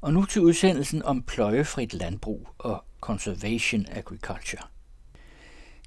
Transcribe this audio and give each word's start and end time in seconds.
Og 0.00 0.12
nu 0.12 0.24
til 0.24 0.42
udsendelsen 0.42 1.02
om 1.02 1.22
pløjefrit 1.22 1.94
landbrug 1.94 2.48
og 2.58 2.84
conservation 3.00 3.86
agriculture. 3.90 4.62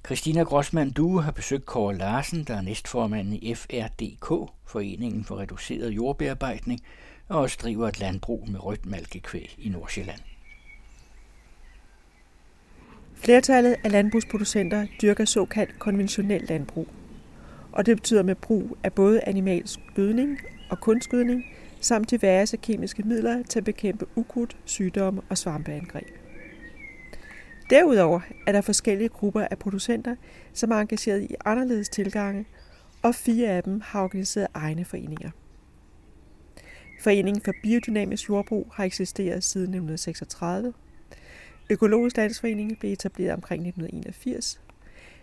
Christina 0.06 0.42
Grossmann 0.42 0.90
Due 0.90 1.22
har 1.22 1.32
besøgt 1.32 1.66
Kåre 1.66 1.96
Larsen, 1.96 2.44
der 2.44 2.56
er 2.56 2.62
næstformanden 2.62 3.34
i 3.34 3.54
FRDK, 3.54 4.52
Foreningen 4.64 5.24
for 5.24 5.38
Reduceret 5.38 5.90
Jordbearbejdning, 5.90 6.80
og 7.28 7.40
også 7.40 7.58
driver 7.62 7.88
et 7.88 8.00
landbrug 8.00 8.48
med 8.48 8.64
rødt 8.64 8.86
malkekvæg 8.86 9.54
i 9.58 9.68
Nordsjælland. 9.68 10.20
Flertallet 13.14 13.76
af 13.84 13.92
landbrugsproducenter 13.92 14.86
dyrker 15.02 15.24
såkaldt 15.24 15.78
konventionel 15.78 16.42
landbrug, 16.42 16.88
og 17.72 17.86
det 17.86 17.96
betyder 17.96 18.22
med 18.22 18.34
brug 18.34 18.76
af 18.82 18.92
både 18.92 19.20
animalsk 19.24 19.80
gødning 19.94 20.38
og 20.70 20.80
kunstgødning, 20.80 21.44
samt 21.82 22.10
diverse 22.10 22.56
kemiske 22.56 23.02
midler 23.02 23.42
til 23.42 23.58
at 23.58 23.64
bekæmpe 23.64 24.06
ukrudt, 24.16 24.56
sygdomme 24.64 25.22
og 25.28 25.38
svampeangreb. 25.38 26.08
Derudover 27.70 28.20
er 28.46 28.52
der 28.52 28.60
forskellige 28.60 29.08
grupper 29.08 29.40
af 29.50 29.58
producenter, 29.58 30.16
som 30.52 30.70
er 30.70 30.76
engageret 30.76 31.22
i 31.22 31.34
anderledes 31.44 31.88
tilgange, 31.88 32.44
og 33.02 33.14
fire 33.14 33.48
af 33.48 33.62
dem 33.62 33.80
har 33.84 34.02
organiseret 34.02 34.46
egne 34.54 34.84
foreninger. 34.84 35.30
Foreningen 37.00 37.42
for 37.42 37.52
Biodynamisk 37.62 38.28
Jordbrug 38.28 38.72
har 38.74 38.84
eksisteret 38.84 39.44
siden 39.44 39.64
1936. 39.64 40.72
Økologisk 41.70 42.16
Landsforening 42.16 42.78
blev 42.78 42.92
etableret 42.92 43.32
omkring 43.32 43.68
1981. 43.68 44.60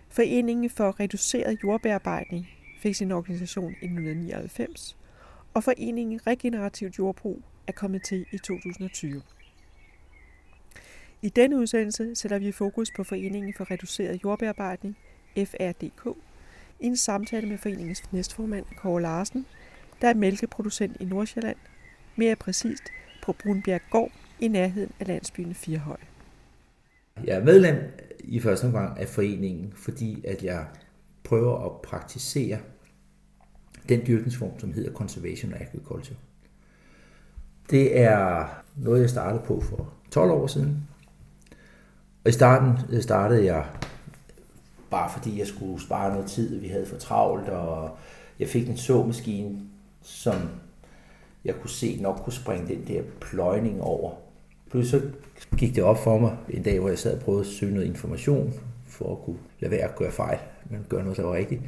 Foreningen 0.09 0.69
for 0.69 0.99
Reduceret 0.99 1.63
Jordbearbejdning 1.63 2.49
fik 2.79 2.95
sin 2.95 3.11
organisation 3.11 3.71
i 3.71 3.85
1999 3.85 4.98
og 5.53 5.63
foreningen 5.63 6.27
Regenerativt 6.27 6.99
Jordbrug 6.99 7.41
er 7.67 7.71
kommet 7.71 8.03
til 8.03 8.25
i 8.31 8.37
2020. 8.37 9.21
I 11.21 11.29
denne 11.29 11.57
udsendelse 11.57 12.15
sætter 12.15 12.39
vi 12.39 12.51
fokus 12.51 12.91
på 12.95 13.03
Foreningen 13.03 13.53
for 13.53 13.71
Reduceret 13.71 14.23
Jordbearbejdning, 14.23 14.97
FRDK, 15.37 16.17
i 16.79 16.85
en 16.85 16.97
samtale 16.97 17.47
med 17.47 17.57
foreningens 17.57 18.11
næstformand 18.11 18.65
Kåre 18.77 19.01
Larsen, 19.01 19.45
der 20.01 20.07
er 20.07 20.13
mælkeproducent 20.13 20.97
i 20.99 21.05
Nordsjælland, 21.05 21.57
mere 22.15 22.35
præcist 22.35 22.83
på 23.23 23.33
Brunbjerg 23.33 23.81
Gård 23.89 24.11
i 24.39 24.47
nærheden 24.47 24.91
af 24.99 25.07
landsbyen 25.07 25.53
Firhøj. 25.53 25.97
Jeg 27.23 27.37
er 27.37 27.43
medlem 27.43 27.75
i 28.19 28.39
første 28.39 28.65
omgang 28.65 28.99
af 28.99 29.07
foreningen, 29.07 29.73
fordi 29.75 30.25
at 30.27 30.43
jeg 30.43 30.65
prøver 31.23 31.65
at 31.65 31.81
praktisere 31.81 32.59
den 33.89 34.01
dyrkningsform, 34.07 34.59
som 34.59 34.73
hedder 34.73 34.93
Conservation 34.93 35.53
Agriculture. 35.53 36.17
Det 37.69 37.99
er 37.99 38.45
noget, 38.75 39.01
jeg 39.01 39.09
startede 39.09 39.43
på 39.45 39.61
for 39.61 39.93
12 40.11 40.31
år 40.31 40.47
siden. 40.47 40.87
Og 42.23 42.29
i 42.29 42.31
starten 42.31 42.73
øh, 42.89 43.01
startede 43.01 43.45
jeg 43.45 43.65
bare 44.89 45.09
fordi 45.11 45.39
jeg 45.39 45.47
skulle 45.47 45.81
spare 45.81 46.13
noget 46.13 46.27
tid, 46.27 46.59
vi 46.59 46.67
havde 46.67 46.85
for 46.85 46.97
travlt, 46.97 47.49
og 47.49 47.97
jeg 48.39 48.47
fik 48.47 48.69
en 48.69 48.77
såmaskine, 48.77 49.59
som 50.01 50.35
jeg 51.45 51.55
kunne 51.55 51.69
se 51.69 51.97
nok 52.01 52.21
kunne 52.23 52.33
springe 52.33 52.67
den 52.67 52.87
der 52.87 53.01
pløjning 53.21 53.81
over. 53.81 54.11
Pludselig 54.71 55.01
så 55.37 55.47
gik 55.57 55.75
det 55.75 55.83
op 55.83 55.97
for 55.97 56.19
mig 56.19 56.37
en 56.49 56.63
dag, 56.63 56.79
hvor 56.79 56.89
jeg 56.89 56.99
sad 56.99 57.13
og 57.13 57.21
prøvede 57.21 57.41
at 57.41 57.47
søge 57.47 57.73
noget 57.73 57.87
information, 57.87 58.53
for 58.87 59.11
at 59.11 59.21
kunne 59.25 59.37
lade 59.59 59.71
være 59.71 59.89
at 59.89 59.95
gøre 59.95 60.11
fejl, 60.11 60.39
men 60.69 60.85
gøre 60.89 61.03
noget, 61.03 61.17
der 61.17 61.23
var 61.23 61.33
rigtigt 61.33 61.61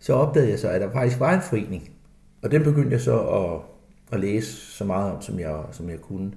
så 0.00 0.12
opdagede 0.12 0.50
jeg 0.50 0.58
så, 0.58 0.68
at 0.68 0.80
der 0.80 0.92
faktisk 0.92 1.20
var 1.20 1.34
en 1.34 1.42
forening. 1.42 1.90
Og 2.42 2.50
den 2.50 2.62
begyndte 2.62 2.90
jeg 2.90 3.00
så 3.00 3.20
at, 3.20 3.60
at 4.12 4.20
læse 4.20 4.52
så 4.52 4.84
meget 4.84 5.12
om, 5.12 5.22
som 5.22 5.38
jeg, 5.38 5.64
som 5.72 5.90
jeg 5.90 6.00
kunne. 6.00 6.32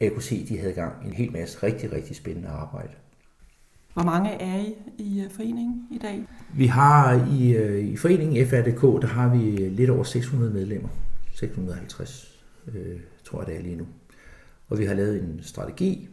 Jeg 0.00 0.12
kunne 0.12 0.22
se, 0.22 0.40
at 0.42 0.48
de 0.48 0.58
havde 0.58 0.72
gang 0.72 1.06
en 1.06 1.12
hel 1.12 1.32
masse 1.32 1.62
rigtig, 1.62 1.92
rigtig 1.92 2.16
spændende 2.16 2.48
arbejde. 2.48 2.92
Hvor 3.94 4.02
mange 4.02 4.30
er 4.30 4.58
I 4.58 4.74
i 4.98 5.22
øh, 5.24 5.30
foreningen 5.30 5.88
i 5.90 5.98
dag? 5.98 6.24
Vi 6.54 6.66
har 6.66 7.28
i, 7.30 7.52
øh, 7.52 7.84
i 7.84 7.96
foreningen 7.96 8.46
FRDK, 8.46 9.02
der 9.02 9.06
har 9.06 9.28
vi 9.28 9.38
lidt 9.56 9.90
over 9.90 10.04
600 10.04 10.52
medlemmer. 10.52 10.88
650, 11.34 12.42
øh, 12.74 13.00
tror 13.24 13.40
jeg 13.40 13.46
det 13.46 13.56
er 13.56 13.62
lige 13.62 13.76
nu. 13.76 13.86
Og 14.68 14.78
vi 14.78 14.84
har 14.84 14.94
lavet 14.94 15.22
en 15.22 15.40
strategi 15.42 16.08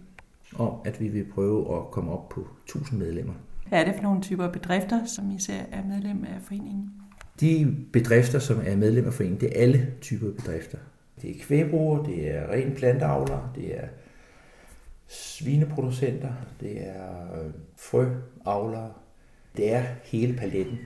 om, 0.55 0.73
at 0.85 0.99
vi 0.99 1.07
vil 1.07 1.25
prøve 1.33 1.77
at 1.77 1.91
komme 1.91 2.11
op 2.11 2.29
på 2.29 2.47
1000 2.65 2.99
medlemmer 2.99 3.33
hvad 3.71 3.79
er 3.79 3.85
det 3.85 3.95
for 3.95 4.03
nogle 4.03 4.21
typer 4.21 4.47
bedrifter, 4.47 5.05
som 5.05 5.31
I 5.31 5.39
ser 5.39 5.61
er 5.71 5.83
medlem 5.83 6.23
af 6.23 6.41
foreningen? 6.41 6.91
De 7.39 7.75
bedrifter, 7.93 8.39
som 8.39 8.61
er 8.65 8.75
medlem 8.75 9.05
af 9.07 9.13
foreningen, 9.13 9.41
det 9.41 9.57
er 9.57 9.61
alle 9.63 9.93
typer 10.01 10.31
bedrifter. 10.31 10.77
Det 11.21 11.29
er 11.29 11.39
kvægbrugere, 11.41 12.05
det 12.05 12.35
er 12.35 12.51
ren 12.51 12.75
planteavlere, 12.75 13.49
det 13.55 13.77
er 13.77 13.87
svineproducenter, 15.07 16.31
det 16.59 16.87
er 16.87 17.33
øh, 17.33 17.51
frøavlere, 17.77 18.91
det 19.57 19.73
er 19.73 19.83
hele 20.03 20.33
paletten. 20.33 20.79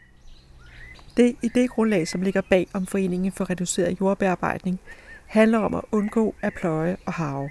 Det 1.18 1.36
idégrundlag, 1.44 2.06
som 2.06 2.22
ligger 2.22 2.42
bag 2.50 2.68
om 2.74 2.86
Foreningen 2.86 3.32
for 3.32 3.50
Reduceret 3.50 4.00
Jordbearbejdning, 4.02 4.80
handler 5.26 5.58
om 5.58 5.74
at 5.74 5.82
undgå 5.92 6.36
at 6.42 6.54
pløje 6.54 6.98
og 7.06 7.14
harve. 7.14 7.50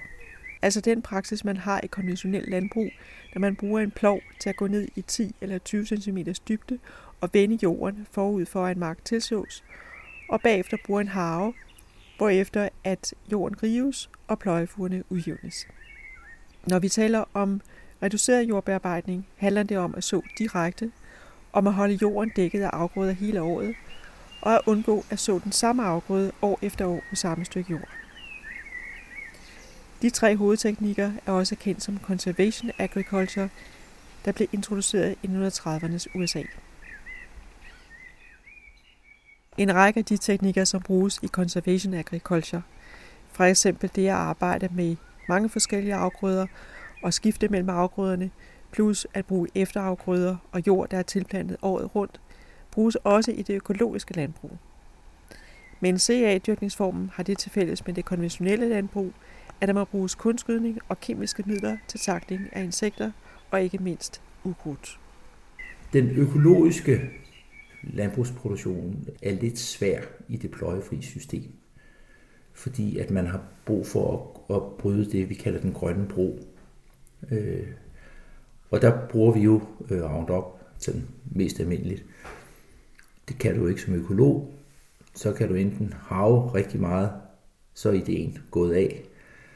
Altså 0.65 0.81
den 0.81 1.01
praksis, 1.01 1.45
man 1.45 1.57
har 1.57 1.81
i 1.83 1.87
konventionel 1.87 2.43
landbrug, 2.47 2.89
når 3.35 3.39
man 3.39 3.55
bruger 3.55 3.79
en 3.79 3.91
plov 3.91 4.19
til 4.39 4.49
at 4.49 4.55
gå 4.55 4.67
ned 4.67 4.87
i 4.95 5.01
10 5.01 5.35
eller 5.41 5.57
20 5.57 5.85
cm 5.85 6.17
dybde 6.47 6.79
og 7.21 7.29
vende 7.33 7.59
jorden 7.63 8.07
forud 8.11 8.45
for 8.45 8.67
en 8.67 8.79
mark 8.79 9.05
tilsås, 9.05 9.63
og 10.29 10.41
bagefter 10.41 10.77
bruger 10.85 11.01
en 11.01 11.07
harve, 11.07 11.53
hvorefter 12.17 12.69
at 12.83 13.13
jorden 13.31 13.63
rives 13.63 14.09
og 14.27 14.39
pløjefugerne 14.39 15.03
udjævnes. 15.09 15.67
Når 16.67 16.79
vi 16.79 16.89
taler 16.89 17.23
om 17.33 17.61
reduceret 18.03 18.49
jordbearbejdning, 18.49 19.27
handler 19.35 19.63
det 19.63 19.77
om 19.77 19.95
at 19.97 20.03
så 20.03 20.21
direkte, 20.37 20.91
om 21.53 21.67
at 21.67 21.73
holde 21.73 21.99
jorden 22.01 22.31
dækket 22.35 22.61
af 22.61 22.69
afgrøder 22.69 23.13
hele 23.13 23.41
året, 23.41 23.75
og 24.41 24.53
at 24.53 24.61
undgå 24.65 25.05
at 25.09 25.19
så 25.19 25.39
den 25.43 25.51
samme 25.51 25.83
afgrøde 25.83 26.31
år 26.41 26.59
efter 26.61 26.85
år 26.85 27.01
på 27.09 27.15
samme 27.15 27.45
stykke 27.45 27.71
jord. 27.71 28.04
De 30.05 30.09
tre 30.09 30.35
hovedteknikker 30.35 31.11
er 31.25 31.31
også 31.31 31.55
kendt 31.55 31.83
som 31.83 31.97
Conservation 31.97 32.71
Agriculture, 32.77 33.49
der 34.25 34.31
blev 34.31 34.47
introduceret 34.51 35.15
i 35.23 35.27
1930'ernes 35.27 36.05
USA. 36.15 36.43
En 39.57 39.75
række 39.75 39.97
af 39.97 40.05
de 40.05 40.17
teknikker, 40.17 40.63
som 40.63 40.81
bruges 40.81 41.19
i 41.23 41.27
Conservation 41.27 41.93
Agriculture, 41.93 42.61
for 43.31 43.43
eksempel 43.43 43.91
det 43.95 44.07
at 44.07 44.13
arbejde 44.13 44.69
med 44.71 44.95
mange 45.29 45.49
forskellige 45.49 45.95
afgrøder 45.95 46.47
og 47.03 47.13
skifte 47.13 47.47
mellem 47.47 47.69
afgrøderne, 47.69 48.31
plus 48.71 49.07
at 49.13 49.25
bruge 49.25 49.47
efterafgrøder 49.55 50.35
og 50.51 50.67
jord, 50.67 50.89
der 50.89 50.97
er 50.97 51.03
tilplantet 51.03 51.57
året 51.61 51.95
rundt, 51.95 52.21
bruges 52.71 52.95
også 52.95 53.31
i 53.31 53.41
det 53.41 53.53
økologiske 53.53 54.13
landbrug. 54.13 54.57
Men 55.79 55.99
CA-dyrkningsformen 55.99 57.11
har 57.13 57.23
det 57.23 57.37
til 57.37 57.51
fælles 57.51 57.85
med 57.85 57.93
det 57.93 58.05
konventionelle 58.05 58.69
landbrug, 58.69 59.13
at 59.61 59.67
der 59.67 59.73
må 59.73 59.85
bruges 59.85 60.15
kunstgødning 60.15 60.79
og 60.89 60.99
kemiske 60.99 61.43
midler 61.45 61.77
til 61.87 61.99
takling 61.99 62.49
af 62.51 62.63
insekter 62.63 63.11
og 63.51 63.63
ikke 63.63 63.77
mindst 63.77 64.21
ukrudt. 64.43 64.99
Den 65.93 66.09
økologiske 66.09 67.09
landbrugsproduktion 67.83 69.07
er 69.21 69.31
lidt 69.31 69.59
svær 69.59 70.01
i 70.27 70.37
det 70.37 70.51
pløjefri 70.51 71.01
system, 71.01 71.51
fordi 72.53 72.97
at 72.97 73.11
man 73.11 73.27
har 73.27 73.43
brug 73.65 73.87
for 73.87 74.35
at, 74.49 74.55
at 74.55 74.61
bryde 74.79 75.11
det, 75.11 75.29
vi 75.29 75.35
kalder 75.35 75.59
den 75.61 75.73
grønne 75.73 76.07
bro. 76.07 76.39
Øh, 77.31 77.67
og 78.69 78.81
der 78.81 79.07
bruger 79.07 79.33
vi 79.33 79.39
jo 79.39 79.61
øh, 79.89 80.03
Roundup 80.03 80.43
sådan 80.77 81.07
mest 81.25 81.59
almindeligt. 81.59 82.05
Det 83.27 83.39
kan 83.39 83.59
du 83.59 83.67
ikke 83.67 83.81
som 83.81 83.93
økolog. 83.93 84.53
Så 85.15 85.33
kan 85.33 85.47
du 85.47 85.53
enten 85.53 85.93
have 85.93 86.53
rigtig 86.53 86.81
meget, 86.81 87.11
så 87.73 87.89
er 87.89 87.93
ideen 87.93 88.37
gået 88.51 88.73
af 88.73 89.03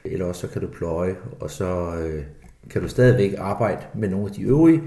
eller 0.06 0.26
også 0.26 0.42
så 0.42 0.48
kan 0.48 0.62
du 0.62 0.68
pløje, 0.68 1.16
og 1.40 1.52
så 1.52 1.96
øh, 1.96 2.24
kan 2.70 2.82
du 2.82 2.88
stadigvæk 2.88 3.36
arbejde 3.38 3.86
med 3.96 4.10
nogle 4.10 4.26
af 4.26 4.32
de 4.32 4.42
øvrige 4.42 4.82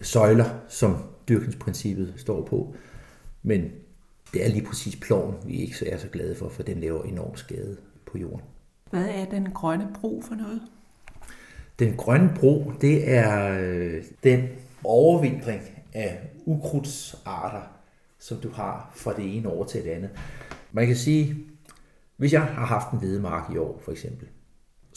søjler, 0.00 0.44
som 0.68 0.96
dyrkningsprincippet 1.28 2.14
står 2.16 2.46
på. 2.46 2.74
Men 3.42 3.70
det 4.32 4.46
er 4.46 4.48
lige 4.48 4.66
præcis 4.66 4.96
ploven, 4.96 5.34
vi 5.46 5.54
ikke 5.54 5.88
er 5.88 5.98
så 5.98 6.08
glade 6.08 6.34
for, 6.34 6.48
for 6.48 6.62
den 6.62 6.80
laver 6.80 7.02
enorm 7.02 7.36
skade 7.36 7.76
på 8.06 8.18
jorden. 8.18 8.40
Hvad 8.90 9.08
er 9.08 9.24
den 9.24 9.52
grønne 9.52 9.88
bro 10.00 10.22
for 10.28 10.34
noget? 10.34 10.62
Den 11.78 11.96
grønne 11.96 12.32
bro, 12.40 12.72
det 12.80 13.10
er 13.10 13.58
øh, 13.60 14.04
den 14.24 14.48
overvintring 14.84 15.62
af 15.92 16.30
ukrudtsarter, 16.44 17.62
som 18.18 18.38
du 18.38 18.50
har 18.50 18.92
fra 18.96 19.12
det 19.12 19.36
ene 19.36 19.48
år 19.48 19.64
til 19.64 19.84
det 19.84 19.90
andet. 19.90 20.10
Man 20.72 20.86
kan 20.86 20.96
sige, 20.96 21.36
hvis 22.16 22.32
jeg 22.32 22.42
har 22.42 22.66
haft 22.66 22.92
en 22.92 22.98
hvedemark 22.98 23.54
i 23.54 23.56
år 23.56 23.80
for 23.84 23.92
eksempel, 23.92 24.28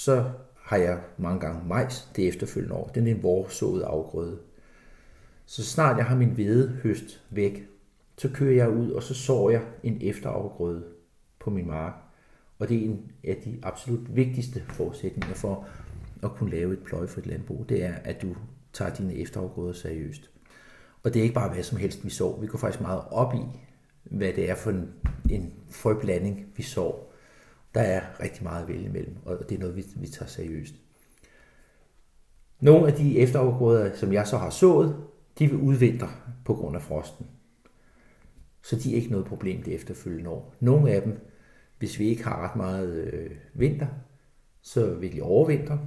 så 0.03 0.31
har 0.55 0.77
jeg 0.77 0.99
mange 1.17 1.39
gange 1.39 1.67
majs 1.67 2.09
det 2.15 2.27
efterfølgende 2.27 2.75
år. 2.75 2.87
Den 2.95 3.07
er 3.07 3.11
en 3.11 3.23
vorsået 3.23 3.81
afgrøde. 3.81 4.39
Så 5.45 5.65
snart 5.65 5.97
jeg 5.97 6.05
har 6.05 6.15
min 6.15 6.29
hvede 6.29 6.69
høst 6.69 7.23
væk, 7.29 7.67
så 8.17 8.29
kører 8.33 8.53
jeg 8.53 8.69
ud, 8.69 8.91
og 8.91 9.03
så 9.03 9.13
sår 9.13 9.49
jeg 9.49 9.61
en 9.83 9.97
efterafgrøde 10.01 10.83
på 11.39 11.49
min 11.49 11.67
mark. 11.67 11.93
Og 12.59 12.69
det 12.69 12.77
er 12.77 12.85
en 12.85 13.11
af 13.23 13.37
de 13.45 13.59
absolut 13.63 14.15
vigtigste 14.15 14.63
forudsætninger 14.69 15.35
for 15.35 15.67
at 16.23 16.31
kunne 16.31 16.51
lave 16.51 16.73
et 16.73 16.83
pløjefrit 16.83 17.27
landbrug, 17.27 17.65
det 17.69 17.83
er, 17.83 17.93
at 17.93 18.21
du 18.21 18.35
tager 18.73 18.93
dine 18.93 19.15
efterafgrøder 19.15 19.73
seriøst. 19.73 20.29
Og 21.03 21.13
det 21.13 21.19
er 21.19 21.23
ikke 21.23 21.35
bare 21.35 21.53
hvad 21.53 21.63
som 21.63 21.77
helst, 21.77 22.05
vi 22.05 22.09
så. 22.09 22.37
Vi 22.41 22.47
går 22.47 22.57
faktisk 22.57 22.81
meget 22.81 23.01
op 23.11 23.33
i, 23.33 23.59
hvad 24.03 24.33
det 24.33 24.49
er 24.49 24.55
for 24.55 24.69
en, 24.69 24.89
en 25.29 25.53
frøblanding, 25.71 26.45
vi 26.55 26.63
så. 26.63 26.95
Der 27.75 27.81
er 27.81 28.19
rigtig 28.19 28.43
meget 28.43 28.61
at 28.61 28.67
vælge 28.67 28.85
imellem, 28.85 29.17
og 29.25 29.49
det 29.49 29.55
er 29.55 29.59
noget, 29.59 29.75
vi, 29.75 29.85
vi 29.95 30.07
tager 30.07 30.29
seriøst. 30.29 30.75
Nogle 32.59 32.87
af 32.87 32.93
de 32.93 33.19
efterafgrøder, 33.19 33.95
som 33.95 34.13
jeg 34.13 34.27
så 34.27 34.37
har 34.37 34.49
sået, 34.49 35.03
de 35.39 35.47
vil 35.47 35.59
udvintre 35.59 36.09
på 36.45 36.55
grund 36.55 36.75
af 36.75 36.81
frosten. 36.81 37.27
Så 38.61 38.75
de 38.75 38.91
er 38.91 38.95
ikke 38.95 39.11
noget 39.11 39.25
problem 39.25 39.63
det 39.63 39.75
efterfølgende 39.75 40.29
år. 40.29 40.55
Nogle 40.59 40.91
af 40.91 41.01
dem, 41.01 41.19
hvis 41.77 41.99
vi 41.99 42.05
ikke 42.05 42.23
har 42.23 42.49
ret 42.49 42.55
meget 42.55 42.95
øh, 42.95 43.31
vinter, 43.53 43.87
så 44.61 44.93
vil 44.93 45.13
de 45.13 45.21
overvintre 45.21 45.79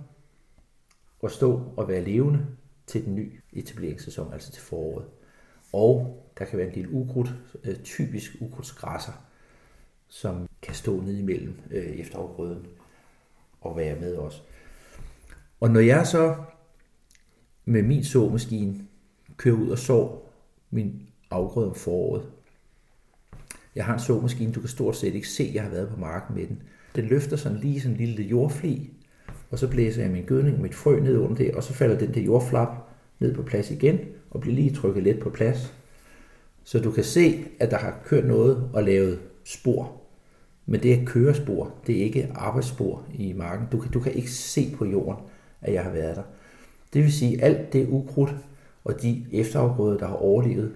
og 1.21 1.31
stå 1.31 1.73
og 1.77 1.89
være 1.89 2.05
levende 2.05 2.47
til 2.87 3.05
den 3.05 3.15
nye 3.15 3.33
etableringssæson, 3.53 4.33
altså 4.33 4.53
til 4.53 4.63
foråret. 4.63 5.07
Og 5.73 6.23
der 6.39 6.45
kan 6.45 6.59
være 6.59 6.69
en 6.69 6.75
del 6.75 6.89
ukrudt, 6.93 7.35
øh, 7.65 7.77
typisk 7.77 8.37
ukrudtsgræsser, 8.41 9.13
som 10.09 10.49
kan 10.67 10.75
stå 10.75 11.01
ned 11.01 11.17
imellem 11.17 11.55
øh, 11.71 11.85
efterafgrøden 11.85 12.67
og 13.61 13.77
være 13.77 14.01
med 14.01 14.17
os. 14.17 14.43
Og 15.61 15.71
når 15.71 15.81
jeg 15.81 16.07
så 16.07 16.35
med 17.65 17.83
min 17.83 18.05
såmaskine 18.05 18.75
kører 19.37 19.57
ud 19.57 19.69
og 19.69 19.79
så 19.79 20.11
min 20.71 21.03
afgrøde 21.31 21.69
om 21.69 21.75
foråret, 21.75 22.27
jeg 23.75 23.85
har 23.85 23.95
en 23.95 24.01
såmaskine, 24.01 24.53
du 24.53 24.61
kan 24.61 24.69
stort 24.69 24.97
set 24.97 25.15
ikke 25.15 25.29
se, 25.29 25.45
at 25.45 25.55
jeg 25.55 25.63
har 25.63 25.71
været 25.71 25.89
på 25.89 26.01
marken 26.01 26.37
med 26.37 26.47
den. 26.47 26.63
Den 26.97 27.05
løfter 27.05 27.37
sådan 27.37 27.59
lige 27.59 27.81
sådan 27.81 27.97
en 27.97 28.07
lille 28.07 28.23
jordfli, 28.23 28.91
og 29.51 29.59
så 29.59 29.69
blæser 29.69 30.03
jeg 30.03 30.11
min 30.11 30.25
gødning, 30.25 30.63
mit 30.63 30.75
frø 30.75 31.01
ned 31.01 31.17
under 31.17 31.37
det, 31.37 31.55
og 31.55 31.63
så 31.63 31.73
falder 31.73 31.99
den 31.99 32.15
der 32.15 32.21
jordflap 32.21 32.69
ned 33.19 33.35
på 33.35 33.43
plads 33.43 33.71
igen, 33.71 33.99
og 34.31 34.41
bliver 34.41 34.55
lige 34.55 34.75
trykket 34.75 35.03
let 35.03 35.21
på 35.21 35.31
plads. 35.31 35.75
Så 36.65 36.81
du 36.81 36.91
kan 36.91 37.05
se, 37.05 37.45
at 37.61 37.71
der 37.71 37.79
har 37.79 38.01
kørt 38.05 38.25
noget 38.25 38.71
og 38.73 38.83
lavet 38.83 39.19
spor. 39.45 40.01
Men 40.67 40.83
det 40.83 40.93
er 40.93 41.05
kørespor, 41.05 41.73
det 41.87 41.99
er 41.99 42.05
ikke 42.05 42.31
arbejdsspor 42.35 43.03
i 43.15 43.33
marken. 43.33 43.67
Du 43.73 43.81
kan, 43.81 43.91
du 43.91 44.01
kan 44.01 44.13
ikke 44.13 44.31
se 44.31 44.75
på 44.77 44.85
jorden, 44.85 45.25
at 45.63 45.75
jeg 45.75 45.83
har 45.83 45.91
været 45.91 46.17
der. 46.17 46.23
Det 46.93 47.03
vil 47.03 47.13
sige, 47.13 47.37
at 47.37 47.45
alt 47.45 47.73
det 47.73 47.89
ukrudt 47.89 48.35
og 48.85 49.03
de 49.03 49.27
efterafgrøder, 49.33 49.99
der 49.99 50.07
har 50.07 50.17
overlevet, 50.17 50.73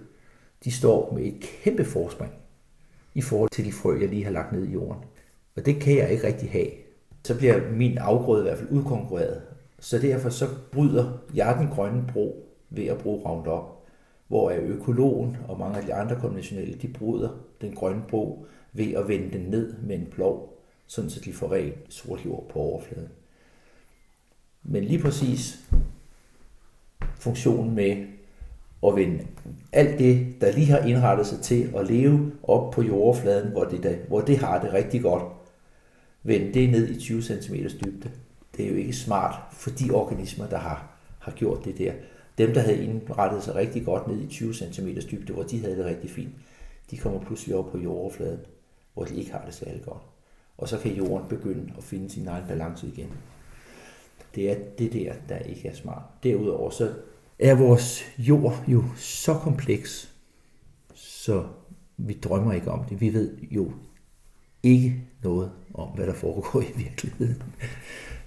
de 0.65 0.73
står 0.73 1.15
med 1.15 1.25
et 1.25 1.41
kæmpe 1.41 1.85
forspring 1.85 2.33
i 3.15 3.21
forhold 3.21 3.51
til 3.51 3.65
de 3.65 3.73
frø, 3.73 4.01
jeg 4.01 4.09
lige 4.09 4.25
har 4.25 4.31
lagt 4.31 4.53
ned 4.53 4.67
i 4.67 4.73
jorden. 4.73 5.03
Og 5.57 5.67
det 5.67 5.81
kan 5.81 5.97
jeg 5.97 6.11
ikke 6.11 6.27
rigtig 6.27 6.51
have. 6.51 6.69
Så 7.25 7.39
bliver 7.39 7.71
min 7.73 7.99
afgrøde 7.99 8.41
i 8.41 8.49
hvert 8.49 8.59
fald 8.59 8.71
udkonkurreret. 8.71 9.43
Så 9.79 9.99
derfor 9.99 10.29
så 10.29 10.47
bryder 10.73 11.19
jeg 11.35 11.57
den 11.61 11.69
grønne 11.69 12.05
bro 12.13 12.47
ved 12.71 12.85
at 12.85 12.99
bruge 12.99 13.29
Roundup, 13.29 13.80
hvor 14.31 14.50
økologen 14.50 15.37
og 15.49 15.59
mange 15.59 15.79
af 15.79 15.85
de 15.85 15.94
andre 15.94 16.21
konventionelle, 16.21 16.75
de 16.75 16.88
bryder 16.88 17.29
den 17.61 17.75
grønne 17.75 18.03
bro 18.09 18.47
ved 18.73 18.94
at 18.94 19.09
vende 19.09 19.38
den 19.38 19.41
ned 19.41 19.75
med 19.82 19.99
en 19.99 20.06
plov, 20.06 20.59
sådan 20.87 21.11
så 21.11 21.21
de 21.21 21.32
får 21.32 21.53
rent 21.53 21.75
sort 21.88 22.25
jord 22.25 22.49
på 22.49 22.59
overfladen. 22.59 23.09
Men 24.62 24.85
lige 24.85 25.03
præcis 25.03 25.65
funktionen 27.15 27.75
med 27.75 28.06
at 28.87 28.97
vende 28.97 29.27
alt 29.73 29.99
det, 29.99 30.35
der 30.41 30.53
lige 30.53 30.71
har 30.71 30.79
indrettet 30.79 31.27
sig 31.27 31.41
til 31.41 31.73
at 31.77 31.87
leve 31.87 32.32
op 32.43 32.71
på 32.71 32.82
jordfladen, 32.82 33.53
hvor 33.53 33.65
det, 33.65 33.82
der, 33.82 33.97
hvor 34.09 34.21
det 34.21 34.38
har 34.38 34.61
det 34.61 34.73
rigtig 34.73 35.03
godt, 35.03 35.23
vende 36.23 36.55
det 36.55 36.71
ned 36.71 36.88
i 36.88 37.00
20 37.00 37.23
cm 37.23 37.55
dybde. 37.55 38.11
Det 38.56 38.65
er 38.65 38.71
jo 38.71 38.77
ikke 38.77 38.93
smart 38.93 39.35
for 39.53 39.71
de 39.71 39.91
organismer, 39.91 40.47
der 40.47 40.59
har, 40.59 40.99
har 41.19 41.32
gjort 41.32 41.65
det 41.65 41.79
der. 41.79 41.93
Dem, 42.41 42.55
der 42.55 42.61
havde 42.61 42.85
indrettet 42.85 43.43
sig 43.43 43.55
rigtig 43.55 43.85
godt 43.85 44.09
ned 44.09 44.21
i 44.21 44.27
20 44.27 44.55
cm 44.55 44.89
dybde, 45.11 45.33
hvor 45.33 45.43
de 45.43 45.61
havde 45.61 45.77
det 45.77 45.85
rigtig 45.85 46.11
fint, 46.11 46.35
de 46.91 46.97
kommer 46.97 47.21
pludselig 47.21 47.57
op 47.57 47.71
på 47.71 47.79
jordoverfladen, 47.79 48.41
hvor 48.95 49.05
de 49.05 49.17
ikke 49.17 49.33
har 49.33 49.45
det 49.45 49.55
særlig 49.55 49.83
godt. 49.85 50.03
Og 50.59 50.69
så 50.69 50.79
kan 50.79 50.93
jorden 50.93 51.29
begynde 51.29 51.73
at 51.79 51.85
finde 51.85 52.11
sin 52.11 52.29
egen 52.29 52.45
balance 52.49 52.87
igen. 52.87 53.13
Det 54.35 54.51
er 54.51 54.57
det 54.79 54.93
der, 54.93 55.15
der 55.29 55.39
ikke 55.39 55.69
er 55.69 55.75
smart. 55.75 56.03
Derudover 56.23 56.71
så 56.71 56.95
er 57.39 57.55
vores 57.55 58.05
jord 58.19 58.65
jo 58.69 58.85
så 58.97 59.35
kompleks, 59.35 60.15
så 60.95 61.47
vi 61.97 62.13
drømmer 62.13 62.53
ikke 62.53 62.71
om 62.71 62.85
det. 62.85 63.01
Vi 63.01 63.13
ved 63.13 63.37
jo 63.51 63.73
ikke 64.63 64.95
noget 65.23 65.53
om, 65.75 65.89
hvad 65.89 66.07
der 66.07 66.15
foregår 66.15 66.61
i 66.61 66.73
virkeligheden 66.77 67.43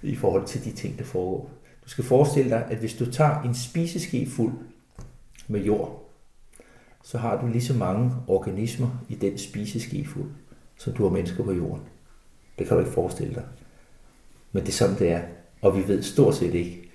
i 0.02 0.14
forhold 0.14 0.46
til 0.46 0.64
de 0.64 0.72
ting, 0.72 0.98
der 0.98 1.04
foregår. 1.04 1.50
Du 1.84 1.88
skal 1.88 2.04
forestille 2.04 2.50
dig, 2.50 2.66
at 2.70 2.78
hvis 2.78 2.94
du 2.94 3.10
tager 3.10 3.42
en 3.42 3.54
spiseske 3.54 4.26
fuld 4.30 4.52
med 5.48 5.60
jord, 5.60 6.10
så 7.02 7.18
har 7.18 7.40
du 7.40 7.46
lige 7.46 7.64
så 7.64 7.74
mange 7.74 8.12
organismer 8.26 9.04
i 9.08 9.14
den 9.14 9.38
spiseske 9.38 10.06
fuld, 10.06 10.30
som 10.78 10.92
du 10.92 11.02
har 11.02 11.10
mennesker 11.10 11.44
på 11.44 11.52
jorden. 11.52 11.82
Det 12.58 12.66
kan 12.66 12.76
du 12.76 12.80
ikke 12.80 12.94
forestille 12.94 13.34
dig. 13.34 13.44
Men 14.52 14.62
det 14.62 14.68
er 14.68 14.72
sådan, 14.72 14.98
det 14.98 15.08
er. 15.08 15.22
Og 15.62 15.76
vi 15.76 15.88
ved 15.88 16.02
stort 16.02 16.34
set 16.34 16.54
ikke, 16.54 16.90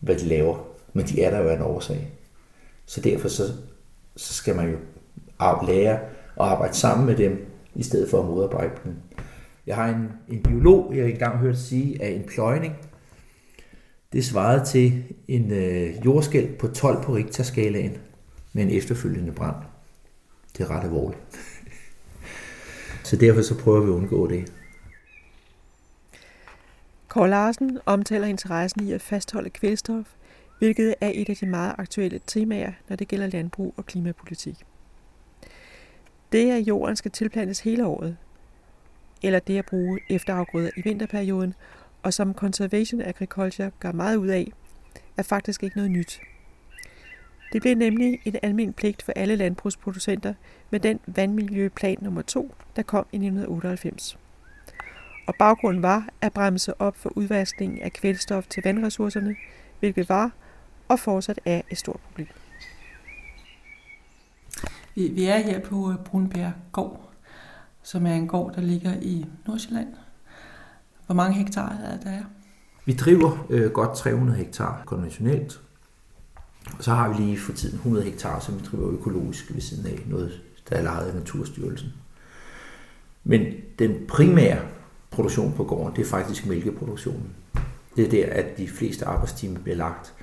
hvad 0.00 0.16
de 0.18 0.24
laver 0.24 0.74
men 0.94 1.06
de 1.06 1.22
er 1.22 1.30
der 1.30 1.40
jo 1.40 1.48
af 1.48 1.56
en 1.56 1.62
årsag. 1.62 2.12
Så 2.86 3.00
derfor 3.00 3.28
så, 3.28 3.42
så 4.16 4.34
skal 4.34 4.56
man 4.56 4.70
jo 4.70 4.76
lære 5.66 5.94
at 5.94 6.00
arbejde 6.36 6.74
sammen 6.74 7.06
med 7.06 7.16
dem, 7.16 7.46
i 7.74 7.82
stedet 7.82 8.10
for 8.10 8.18
at 8.18 8.24
modarbejde 8.24 8.72
dem. 8.84 8.94
Jeg 9.66 9.76
har 9.76 9.88
en, 9.88 10.12
en 10.28 10.42
biolog, 10.42 10.96
jeg 10.96 11.10
engang 11.10 11.38
hørt 11.38 11.58
sige, 11.58 12.02
at 12.02 12.16
en 12.16 12.24
pløjning, 12.24 12.76
det 14.14 14.24
svarede 14.24 14.64
til 14.64 15.04
en 15.28 15.52
øh, 15.52 16.04
jordskæld 16.04 16.58
på 16.58 16.68
12 16.68 17.04
på 17.04 17.14
Richterskalaen 17.14 17.96
med 18.52 18.62
en 18.62 18.70
efterfølgende 18.70 19.32
brand. 19.32 19.56
Det 20.58 20.64
er 20.64 20.70
ret 20.70 20.84
alvorligt. 20.84 21.20
så 23.08 23.16
derfor 23.16 23.42
så 23.42 23.58
prøver 23.58 23.80
vi 23.80 23.86
at 23.86 23.94
undgå 23.94 24.26
det. 24.26 24.52
Kåre 27.08 27.30
Larsen 27.30 27.78
omtaler 27.86 28.26
interessen 28.26 28.88
i 28.88 28.92
at 28.92 29.02
fastholde 29.02 29.50
kvælstof 29.50 30.06
hvilket 30.58 30.94
er 31.00 31.10
et 31.14 31.28
af 31.28 31.36
de 31.36 31.46
meget 31.46 31.74
aktuelle 31.78 32.20
temaer, 32.26 32.72
når 32.88 32.96
det 32.96 33.08
gælder 33.08 33.26
landbrug 33.26 33.74
og 33.76 33.86
klimapolitik. 33.86 34.56
Det, 36.32 36.50
at 36.50 36.60
jorden 36.60 36.96
skal 36.96 37.10
tilplantes 37.10 37.60
hele 37.60 37.86
året, 37.86 38.16
eller 39.22 39.38
det 39.38 39.58
at 39.58 39.66
bruge 39.66 40.00
efterafgrøder 40.10 40.70
i 40.76 40.80
vinterperioden, 40.84 41.54
og 42.04 42.14
som 42.14 42.34
Conservation 42.34 43.00
Agriculture 43.00 43.70
gør 43.80 43.92
meget 43.92 44.16
ud 44.16 44.28
af, 44.28 44.52
er 45.16 45.22
faktisk 45.22 45.62
ikke 45.62 45.76
noget 45.76 45.90
nyt. 45.90 46.20
Det 47.52 47.62
blev 47.62 47.74
nemlig 47.74 48.20
en 48.24 48.36
almindelig 48.42 48.76
pligt 48.76 49.02
for 49.02 49.12
alle 49.16 49.36
landbrugsproducenter 49.36 50.34
med 50.70 50.80
den 50.80 51.00
vandmiljøplan 51.06 51.98
nummer 52.00 52.22
2, 52.22 52.54
der 52.76 52.82
kom 52.82 53.06
i 53.12 53.16
1998. 53.16 54.18
Og 55.26 55.34
baggrunden 55.38 55.82
var 55.82 56.08
at 56.20 56.32
bremse 56.32 56.80
op 56.80 56.96
for 56.96 57.18
udvaskningen 57.18 57.82
af 57.82 57.92
kvælstof 57.92 58.46
til 58.46 58.62
vandressourcerne, 58.62 59.36
hvilket 59.80 60.08
var 60.08 60.30
og 60.88 60.98
fortsat 60.98 61.40
er 61.44 61.62
et 61.70 61.78
stort 61.78 62.00
problem. 62.00 62.28
Vi, 64.94 65.08
vi 65.08 65.24
er 65.24 65.38
her 65.38 65.60
på 65.60 65.90
øh, 65.90 65.98
Brunbjerg 65.98 66.52
Gård, 66.72 67.10
som 67.82 68.06
er 68.06 68.14
en 68.14 68.28
gård, 68.28 68.54
der 68.54 68.60
ligger 68.60 68.94
i 69.02 69.26
Nordsjælland. 69.46 69.94
Hvor 71.06 71.14
mange 71.14 71.34
hektar 71.34 71.68
er 71.68 72.00
der? 72.00 72.22
Vi 72.84 72.92
driver 72.92 73.46
øh, 73.50 73.70
godt 73.70 73.96
300 73.96 74.38
hektar 74.38 74.82
konventionelt. 74.86 75.60
Og 76.78 76.84
så 76.84 76.90
har 76.90 77.08
vi 77.08 77.22
lige 77.22 77.38
for 77.38 77.52
tiden 77.52 77.76
100 77.76 78.04
hektar, 78.04 78.40
som 78.40 78.54
vi 78.54 78.64
driver 78.64 78.90
økologisk 78.90 79.54
ved 79.54 79.60
siden 79.60 79.86
af, 79.86 79.98
noget 80.06 80.40
der 80.70 80.76
er 80.76 80.82
lejet 80.82 81.06
af 81.06 81.14
Naturstyrelsen. 81.14 81.92
Men 83.24 83.46
den 83.78 84.06
primære 84.08 84.58
produktion 85.10 85.52
på 85.52 85.64
gården, 85.64 85.96
det 85.96 86.02
er 86.02 86.10
faktisk 86.10 86.46
mælkeproduktionen. 86.46 87.34
Det 87.96 88.04
er 88.06 88.10
der, 88.10 88.32
at 88.32 88.58
de 88.58 88.68
fleste 88.68 89.06
arbejdstimer 89.06 89.60
bliver 89.60 89.76
lagt. 89.76 90.14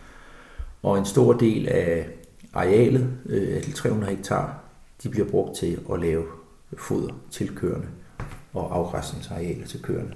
Og 0.84 0.98
en 0.98 1.06
stor 1.06 1.34
del 1.34 1.68
af 1.68 2.10
arealet, 2.54 3.18
øh, 3.26 3.66
de 3.66 3.72
300 3.72 4.16
hektar, 4.16 4.60
de 5.04 5.10
bliver 5.10 5.28
brugt 5.28 5.58
til 5.58 5.80
at 5.94 6.00
lave 6.00 6.24
foder 6.78 7.14
til 7.32 7.56
køerne 7.56 7.88
og 8.54 8.76
afgræsningsarealer 8.76 9.68
til 9.68 9.82
køerne. 9.82 10.14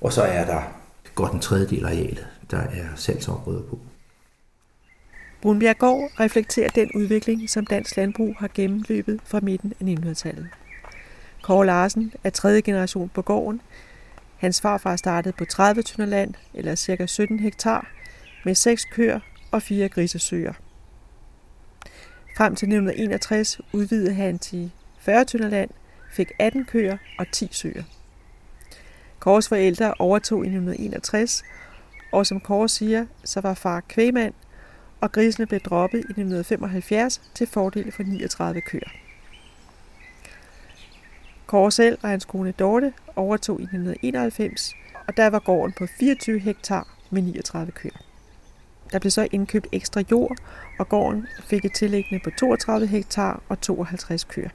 Og 0.00 0.12
så 0.12 0.22
er 0.22 0.44
der 0.44 0.62
godt 1.14 1.32
en 1.32 1.40
tredjedel 1.40 1.84
af 1.84 1.88
arealet, 1.88 2.26
der 2.50 2.58
er 2.58 2.86
salgsområder 2.96 3.62
på. 3.62 3.78
Brunbjerggård 5.42 6.10
reflekterer 6.20 6.68
den 6.68 6.90
udvikling, 6.94 7.50
som 7.50 7.66
dansk 7.66 7.96
landbrug 7.96 8.34
har 8.38 8.50
gennemløbet 8.54 9.20
fra 9.24 9.40
midten 9.42 9.72
af 9.80 9.84
1900-tallet. 9.84 10.48
Kåre 11.42 11.66
Larsen 11.66 12.12
er 12.24 12.30
tredje 12.30 12.60
generation 12.60 13.08
på 13.08 13.22
gården. 13.22 13.60
Hans 14.36 14.60
farfar 14.60 14.96
startede 14.96 15.34
på 15.38 15.44
30 15.44 15.82
tønder 15.82 16.06
land, 16.06 16.34
eller 16.54 16.74
ca. 16.74 17.06
17 17.06 17.40
hektar, 17.40 17.86
med 18.44 18.54
seks 18.54 18.84
køer 18.84 19.20
og 19.50 19.62
fire 19.62 19.88
grisesøer. 19.88 20.52
Frem 22.36 22.54
til 22.54 22.66
1961 22.66 23.60
udvidede 23.72 24.14
han 24.14 24.38
til 24.38 24.70
40 25.00 25.24
tønder 25.24 25.48
land, 25.48 25.70
fik 26.10 26.32
18 26.38 26.64
køer 26.64 26.96
og 27.18 27.26
10 27.32 27.48
søer. 27.52 27.82
Kåres 29.18 29.48
forældre 29.48 29.94
overtog 29.98 30.44
i 30.44 30.48
1961, 30.48 31.42
og 32.12 32.26
som 32.26 32.40
Kåre 32.40 32.68
siger, 32.68 33.06
så 33.24 33.40
var 33.40 33.54
far 33.54 33.80
kvægmand, 33.88 34.34
og 35.00 35.12
grisene 35.12 35.46
blev 35.46 35.60
droppet 35.60 35.98
i 35.98 36.00
1975 36.00 37.22
til 37.34 37.46
fordel 37.46 37.92
for 37.92 38.02
39 38.02 38.60
køer. 38.60 38.88
Kåre 41.46 41.72
selv 41.72 41.98
og 42.02 42.08
hans 42.08 42.24
kone 42.24 42.52
Dorte 42.52 42.92
overtog 43.16 43.60
i 43.60 43.62
1991, 43.62 44.74
og 45.06 45.16
der 45.16 45.26
var 45.26 45.38
gården 45.38 45.74
på 45.78 45.86
24 45.98 46.38
hektar 46.38 46.88
med 47.10 47.22
39 47.22 47.72
køer. 47.72 47.98
Der 48.92 48.98
blev 48.98 49.10
så 49.10 49.28
indkøbt 49.30 49.66
ekstra 49.72 50.02
jord, 50.10 50.36
og 50.78 50.88
gården 50.88 51.26
fik 51.44 51.64
et 51.64 51.74
tillæggende 51.74 52.24
på 52.24 52.30
32 52.38 52.86
hektar 52.86 53.42
og 53.48 53.60
52 53.60 54.24
køer. 54.24 54.48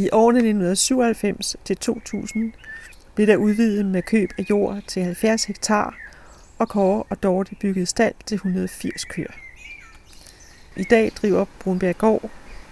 I 0.00 0.08
årene 0.12 0.38
1997 0.38 1.56
til 1.64 1.76
2000 1.76 2.52
blev 3.14 3.26
der 3.26 3.36
udvidet 3.36 3.86
med 3.86 4.02
køb 4.02 4.30
af 4.38 4.50
jord 4.50 4.78
til 4.86 5.02
70 5.02 5.44
hektar, 5.44 5.94
og 6.58 6.68
Kåre 6.68 7.02
og 7.10 7.22
Dorte 7.22 7.56
byggede 7.60 7.86
stald 7.86 8.14
til 8.26 8.34
180 8.34 9.04
køer. 9.04 9.32
I 10.76 10.82
dag 10.82 11.12
driver 11.22 11.44
Brunbjerg 11.60 11.98
Gård 11.98 12.30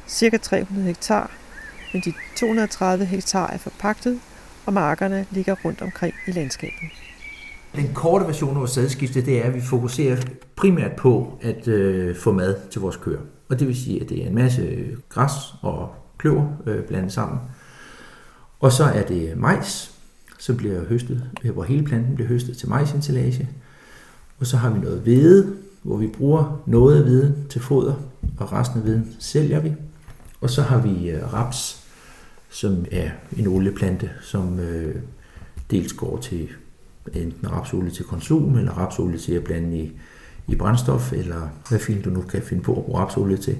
ca. 0.09 0.37
300 0.37 0.87
hektar, 0.87 1.31
men 1.93 2.03
de 2.05 2.13
230 2.37 3.05
hektar 3.05 3.51
er 3.51 3.59
forpagtet, 3.59 4.21
og 4.67 4.73
markerne 4.73 5.27
ligger 5.31 5.57
rundt 5.65 5.83
omkring 5.83 6.15
i 6.27 6.31
landskabet. 6.31 6.89
Den 7.77 7.95
korte 7.95 8.27
version 8.27 8.51
af 8.51 8.57
vores 8.57 8.71
sædskifte, 8.71 9.25
det 9.25 9.39
er, 9.39 9.45
at 9.45 9.55
vi 9.55 9.61
fokuserer 9.61 10.17
primært 10.57 10.97
på 10.97 11.39
at 11.43 11.69
øh, 11.69 12.17
få 12.17 12.33
mad 12.33 12.57
til 12.71 12.81
vores 12.81 12.97
køer. 12.97 13.21
Og 13.49 13.59
det 13.59 13.69
vil 13.69 13.77
sige, 13.77 14.01
at 14.01 14.09
det 14.09 14.23
er 14.23 14.27
en 14.27 14.35
masse 14.35 14.87
græs 15.09 15.33
og 15.63 15.89
kløver 16.19 16.47
øh, 16.67 16.85
blandet 16.85 17.13
sammen. 17.13 17.39
Og 18.61 18.73
så 18.73 18.85
er 18.85 19.03
det 19.03 19.37
majs, 19.37 19.95
som 20.39 20.57
bliver 20.57 20.85
høstet, 20.85 21.25
øh, 21.45 21.53
hvor 21.53 21.63
hele 21.63 21.85
planten 21.85 22.15
bliver 22.15 22.29
høstet 22.29 22.57
til 22.57 22.69
majsintillage. 22.69 23.49
Og 24.39 24.47
så 24.47 24.57
har 24.57 24.71
vi 24.71 24.79
noget 24.79 25.01
hvede, 25.01 25.57
hvor 25.83 25.97
vi 25.97 26.07
bruger 26.07 26.63
noget 26.67 26.97
af 26.97 27.03
hveden 27.03 27.47
til 27.51 27.61
foder, 27.61 27.95
og 28.39 28.53
resten 28.53 28.79
af 28.79 28.85
hveden 28.85 29.17
sælger 29.19 29.61
vi. 29.61 29.73
Og 30.41 30.51
så 30.51 30.63
har 30.63 30.81
vi 30.81 31.11
øh, 31.11 31.33
raps, 31.33 31.85
som 32.51 32.85
er 32.91 33.11
en 33.37 33.47
olieplante, 33.47 34.11
som 34.21 34.61
øh, 34.61 34.95
dels 35.71 35.93
går 35.93 36.19
til 36.19 36.49
enten 37.15 37.53
rapsolie 37.53 37.91
til 37.91 38.05
konsum, 38.05 38.59
eller 38.59 38.73
rapsolie 38.73 39.19
til 39.19 39.33
at 39.33 39.45
blande 39.45 39.79
i, 39.79 39.93
i 40.47 40.55
brændstof, 40.55 41.13
eller 41.13 41.49
hvad 41.69 41.79
fint 41.79 42.05
du 42.05 42.11
nu 42.11 42.21
kan 42.21 42.43
finde 42.43 42.63
på 42.63 42.77
at 42.77 42.85
bruge 42.85 43.01
rapsolie 43.01 43.37
til. 43.37 43.59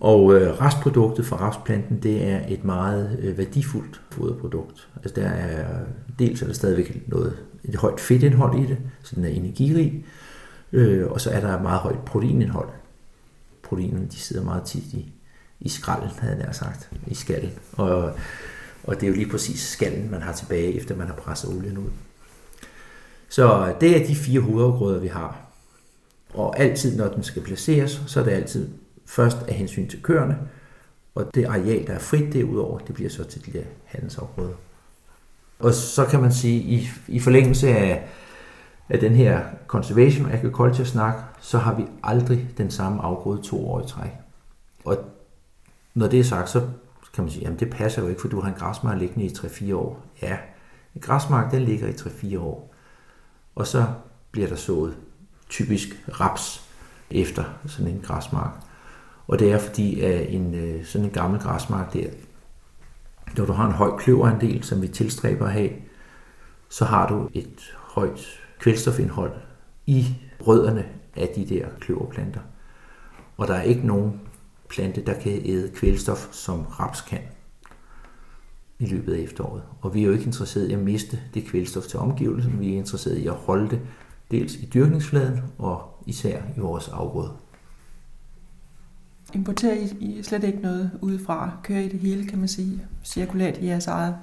Og 0.00 0.34
øh, 0.34 0.60
restproduktet 0.60 1.26
fra 1.26 1.36
rapsplanten, 1.36 2.02
det 2.02 2.24
er 2.24 2.40
et 2.48 2.64
meget 2.64 3.18
øh, 3.22 3.38
værdifuldt 3.38 4.00
foderprodukt. 4.10 4.88
Altså 4.96 5.20
der 5.20 5.28
er, 5.28 5.78
dels 6.18 6.42
er 6.42 6.46
der 6.46 6.52
stadigvæk 6.52 7.02
noget, 7.06 7.36
et 7.64 7.76
højt 7.76 8.00
fedtindhold 8.00 8.58
i 8.58 8.66
det, 8.66 8.78
så 9.02 9.14
den 9.14 9.24
er 9.24 9.28
energirig, 9.28 10.04
øh, 10.72 11.10
og 11.10 11.20
så 11.20 11.30
er 11.30 11.40
der 11.40 11.56
et 11.56 11.62
meget 11.62 11.80
højt 11.80 11.98
proteinindhold. 11.98 12.68
Proteinerne, 13.62 14.06
de 14.06 14.16
sidder 14.16 14.44
meget 14.44 14.62
tit 14.62 14.92
i, 14.92 15.12
i 15.60 15.68
skralden, 15.68 16.10
havde 16.18 16.44
jeg 16.46 16.54
sagt, 16.54 16.90
i 17.06 17.14
skallen. 17.14 17.52
Og, 17.72 18.12
og 18.84 18.94
det 18.94 19.02
er 19.02 19.08
jo 19.08 19.14
lige 19.14 19.30
præcis 19.30 19.60
skallen, 19.60 20.10
man 20.10 20.22
har 20.22 20.32
tilbage, 20.32 20.74
efter 20.74 20.96
man 20.96 21.06
har 21.06 21.14
presset 21.14 21.50
olien 21.50 21.78
ud. 21.78 21.90
Så 23.28 23.74
det 23.80 24.02
er 24.02 24.06
de 24.06 24.14
fire 24.14 24.40
hovedafgrøder, 24.40 25.00
vi 25.00 25.08
har. 25.08 25.40
Og 26.34 26.58
altid, 26.58 26.96
når 26.96 27.08
den 27.08 27.22
skal 27.22 27.42
placeres, 27.42 28.02
så 28.06 28.20
er 28.20 28.24
det 28.24 28.30
altid 28.30 28.68
først 29.08 29.36
af 29.48 29.54
hensyn 29.54 29.88
til 29.88 30.02
køerne, 30.02 30.38
og 31.14 31.34
det 31.34 31.44
areal, 31.44 31.86
der 31.86 31.92
er 31.92 31.98
frit 31.98 32.32
derudover, 32.32 32.78
det 32.78 32.94
bliver 32.94 33.10
så 33.10 33.24
til 33.24 33.46
de 33.46 33.52
der 33.58 33.64
handelsafgrøder. 33.84 34.54
Og 35.58 35.74
så 35.74 36.04
kan 36.04 36.20
man 36.20 36.32
sige, 36.32 36.58
i, 36.60 36.88
i 37.08 37.20
forlængelse 37.20 37.68
af, 37.68 38.08
af 38.88 38.98
den 38.98 39.14
her 39.14 39.44
conservation 39.66 40.30
agriculture 40.30 40.86
snak, 40.86 41.14
så 41.40 41.58
har 41.58 41.74
vi 41.74 41.86
aldrig 42.02 42.48
den 42.58 42.70
samme 42.70 43.02
afgrøde 43.02 43.42
to 43.42 43.70
år 43.70 43.80
i 43.80 43.88
træk. 43.88 44.10
Og 44.84 44.98
når 45.94 46.08
det 46.08 46.20
er 46.20 46.24
sagt, 46.24 46.50
så 46.50 46.60
kan 47.14 47.24
man 47.24 47.30
sige, 47.30 47.42
jamen 47.42 47.58
det 47.58 47.70
passer 47.70 48.02
jo 48.02 48.08
ikke, 48.08 48.20
for 48.20 48.28
du 48.28 48.40
har 48.40 48.48
en 48.48 48.58
græsmark 48.58 48.98
liggende 48.98 49.26
i 49.26 49.28
3-4 49.28 49.74
år. 49.74 50.02
Ja, 50.22 50.36
en 50.94 51.00
græsmark, 51.00 51.52
den 51.52 51.62
ligger 51.62 51.88
i 51.88 51.92
3-4 51.92 52.38
år. 52.38 52.74
Og 53.54 53.66
så 53.66 53.86
bliver 54.30 54.48
der 54.48 54.56
sået 54.56 54.96
typisk 55.48 55.88
raps 56.20 56.64
efter 57.10 57.44
sådan 57.66 57.92
en 57.92 58.00
græsmark. 58.00 58.67
Og 59.28 59.38
det 59.38 59.52
er 59.52 59.58
fordi, 59.58 60.00
at 60.00 60.34
en, 60.34 60.54
øh, 60.54 60.84
sådan 60.84 61.04
en 61.04 61.12
gammel 61.12 61.40
græsmark 61.40 61.92
der, 61.92 62.08
når 63.36 63.44
du 63.44 63.52
har 63.52 63.66
en 63.66 63.72
høj 63.72 63.98
kløverandel, 63.98 64.64
som 64.64 64.82
vi 64.82 64.88
tilstræber 64.88 65.46
at 65.46 65.52
have, 65.52 65.70
så 66.68 66.84
har 66.84 67.08
du 67.08 67.28
et 67.34 67.76
højt 67.76 68.40
kvælstofindhold 68.58 69.32
i 69.86 70.06
rødderne 70.40 70.86
af 71.16 71.28
de 71.36 71.46
der 71.46 71.66
kløverplanter. 71.80 72.40
Og 73.36 73.48
der 73.48 73.54
er 73.54 73.62
ikke 73.62 73.86
nogen 73.86 74.20
plante, 74.68 75.04
der 75.06 75.14
kan 75.14 75.42
æde 75.44 75.70
kvælstof, 75.74 76.28
som 76.32 76.62
raps 76.62 77.00
kan 77.00 77.20
i 78.78 78.86
løbet 78.86 79.14
af 79.14 79.18
efteråret. 79.18 79.62
Og 79.80 79.94
vi 79.94 80.02
er 80.02 80.06
jo 80.06 80.12
ikke 80.12 80.24
interesseret 80.24 80.70
i 80.70 80.72
at 80.72 80.78
miste 80.78 81.20
det 81.34 81.44
kvælstof 81.44 81.82
til 81.82 81.98
omgivelsen, 81.98 82.60
vi 82.60 82.72
er 82.72 82.76
interesseret 82.76 83.16
i 83.16 83.26
at 83.26 83.34
holde 83.34 83.70
det 83.70 83.80
dels 84.30 84.56
i 84.56 84.68
dyrkningsfladen 84.74 85.40
og 85.58 86.02
især 86.06 86.42
i 86.56 86.60
vores 86.60 86.88
afgrøde. 86.88 87.32
Importerer 89.34 89.74
I, 89.74 89.96
I 90.00 90.22
slet 90.22 90.44
ikke 90.44 90.58
noget 90.58 90.90
udefra? 91.00 91.50
Kører 91.62 91.80
I 91.80 91.88
det 91.88 92.00
hele, 92.00 92.26
kan 92.26 92.38
man 92.38 92.48
sige, 92.48 92.82
cirkulært 93.04 93.58
i 93.58 93.66
jeres 93.66 93.86
eget 93.86 94.14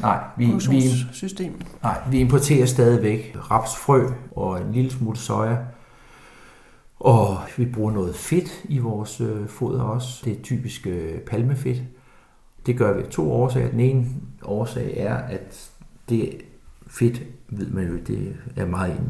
nej, 0.00 0.24
vi, 0.38 0.46
vi, 0.70 0.82
system? 1.12 1.60
Nej, 1.82 2.00
vi 2.10 2.20
importerer 2.20 2.66
stadigvæk 2.66 3.36
rapsfrø 3.50 4.06
og 4.36 4.60
en 4.60 4.72
lille 4.72 4.90
smule 4.90 5.16
soja. 5.16 5.56
Og 7.00 7.38
vi 7.56 7.66
bruger 7.66 7.92
noget 7.92 8.14
fedt 8.14 8.64
i 8.64 8.78
vores 8.78 9.20
øh, 9.20 9.48
foder 9.48 9.82
også. 9.82 10.22
Det 10.24 10.38
er 10.38 10.42
typisk 10.42 10.86
øh, 10.86 11.20
palmefedt. 11.20 11.82
Det 12.66 12.76
gør 12.76 12.92
vi 12.92 13.02
af 13.02 13.08
to 13.08 13.32
årsager. 13.32 13.70
Den 13.70 13.80
ene 13.80 14.06
årsag 14.42 14.94
er, 14.96 15.14
at 15.14 15.70
det 16.08 16.36
fedt, 16.86 17.22
ved 17.48 17.66
man 17.66 17.88
jo, 17.88 17.96
det 18.06 18.36
er 18.56 18.66
meget 18.66 19.00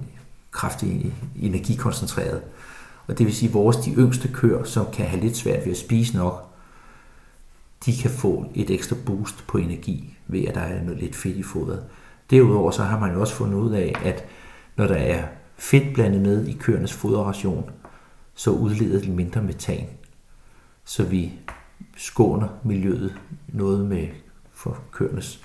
kraftigt 0.51 1.13
energikoncentreret. 1.37 2.43
Og 3.07 3.19
det 3.19 3.27
vil 3.27 3.35
sige, 3.35 3.49
at 3.49 3.55
vores 3.55 3.77
de 3.77 3.95
yngste 3.95 4.29
køer, 4.29 4.65
som 4.65 4.87
kan 4.93 5.07
have 5.07 5.21
lidt 5.21 5.37
svært 5.37 5.65
ved 5.65 5.73
at 5.73 5.79
spise 5.79 6.17
nok, 6.17 6.49
de 7.87 7.97
kan 7.97 8.11
få 8.11 8.47
et 8.55 8.71
ekstra 8.71 8.97
boost 9.07 9.47
på 9.47 9.59
energi 9.59 10.17
ved, 10.27 10.45
at 10.45 10.55
der 10.55 10.61
er 10.61 10.83
noget 10.83 11.01
lidt 11.01 11.17
fedt 11.17 11.37
i 11.37 11.43
fodret. 11.43 11.85
Derudover 12.31 12.71
så 12.71 12.83
har 12.83 12.99
man 12.99 13.13
jo 13.13 13.21
også 13.21 13.35
fundet 13.35 13.59
ud 13.59 13.73
af, 13.73 13.93
at 14.05 14.25
når 14.77 14.87
der 14.87 14.95
er 14.95 15.25
fedt 15.57 15.95
blandet 15.95 16.23
med 16.23 16.47
i 16.47 16.53
køernes 16.53 16.93
foderration, 16.93 17.71
så 18.35 18.51
udleder 18.51 19.01
de 19.01 19.11
mindre 19.11 19.43
metan. 19.43 19.87
Så 20.85 21.05
vi 21.05 21.33
skåner 21.97 22.49
miljøet 22.65 23.15
noget 23.49 23.87
med 23.87 24.09
for 24.53 24.79
køernes 24.93 25.45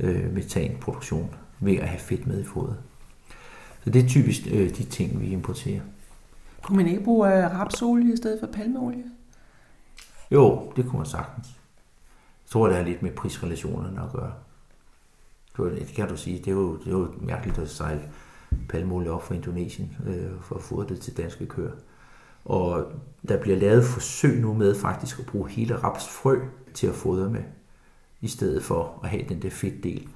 øh, 0.00 0.34
metanproduktion 0.34 1.34
ved 1.60 1.76
at 1.76 1.88
have 1.88 2.00
fedt 2.00 2.26
med 2.26 2.40
i 2.40 2.44
fodret. 2.44 2.76
Så 3.84 3.90
det 3.90 4.04
er 4.04 4.08
typisk 4.08 4.40
øh, 4.50 4.76
de 4.76 4.84
ting, 4.84 5.20
vi 5.20 5.30
importerer. 5.30 5.80
Kunne 6.62 6.76
man 6.76 6.86
ikke 6.86 7.04
bruge 7.04 7.44
øh, 7.44 7.60
rapsolie 7.60 8.12
i 8.12 8.16
stedet 8.16 8.40
for 8.40 8.46
palmeolie? 8.46 9.04
Jo, 10.30 10.72
det 10.76 10.84
kunne 10.84 10.98
man 10.98 11.06
sagtens. 11.06 11.46
Jeg 12.44 12.50
tror, 12.50 12.66
det 12.66 12.76
har 12.76 12.82
lidt 12.82 13.02
med 13.02 13.10
prisrelationerne 13.10 14.02
at 14.02 14.12
gøre. 14.12 14.32
Det 15.56 15.92
kan 15.96 16.08
du 16.08 16.16
sige. 16.16 16.38
Det 16.38 16.48
er 16.48 16.52
jo, 16.52 16.76
det 16.76 16.86
er 16.86 16.90
jo 16.90 17.12
mærkeligt 17.20 17.58
at 17.58 17.70
sejle 17.70 18.02
palmeolie 18.68 19.10
op 19.10 19.26
fra 19.26 19.34
Indonesien 19.34 19.96
øh, 20.06 20.40
for 20.40 20.54
at 20.54 20.62
få 20.62 20.84
det 20.84 21.00
til 21.00 21.16
danske 21.16 21.46
køer. 21.46 21.72
Og 22.44 22.92
der 23.28 23.40
bliver 23.40 23.56
lavet 23.56 23.84
forsøg 23.84 24.40
nu 24.40 24.54
med 24.54 24.74
faktisk 24.74 25.18
at 25.18 25.26
bruge 25.26 25.50
hele 25.50 25.76
rapsfrø 25.76 26.40
til 26.74 26.86
at 26.86 26.94
fodre 26.94 27.30
med, 27.30 27.42
i 28.20 28.28
stedet 28.28 28.62
for 28.62 29.00
at 29.02 29.08
have 29.08 29.24
den 29.28 29.42
der 29.42 29.50
fedtdel. 29.50 30.08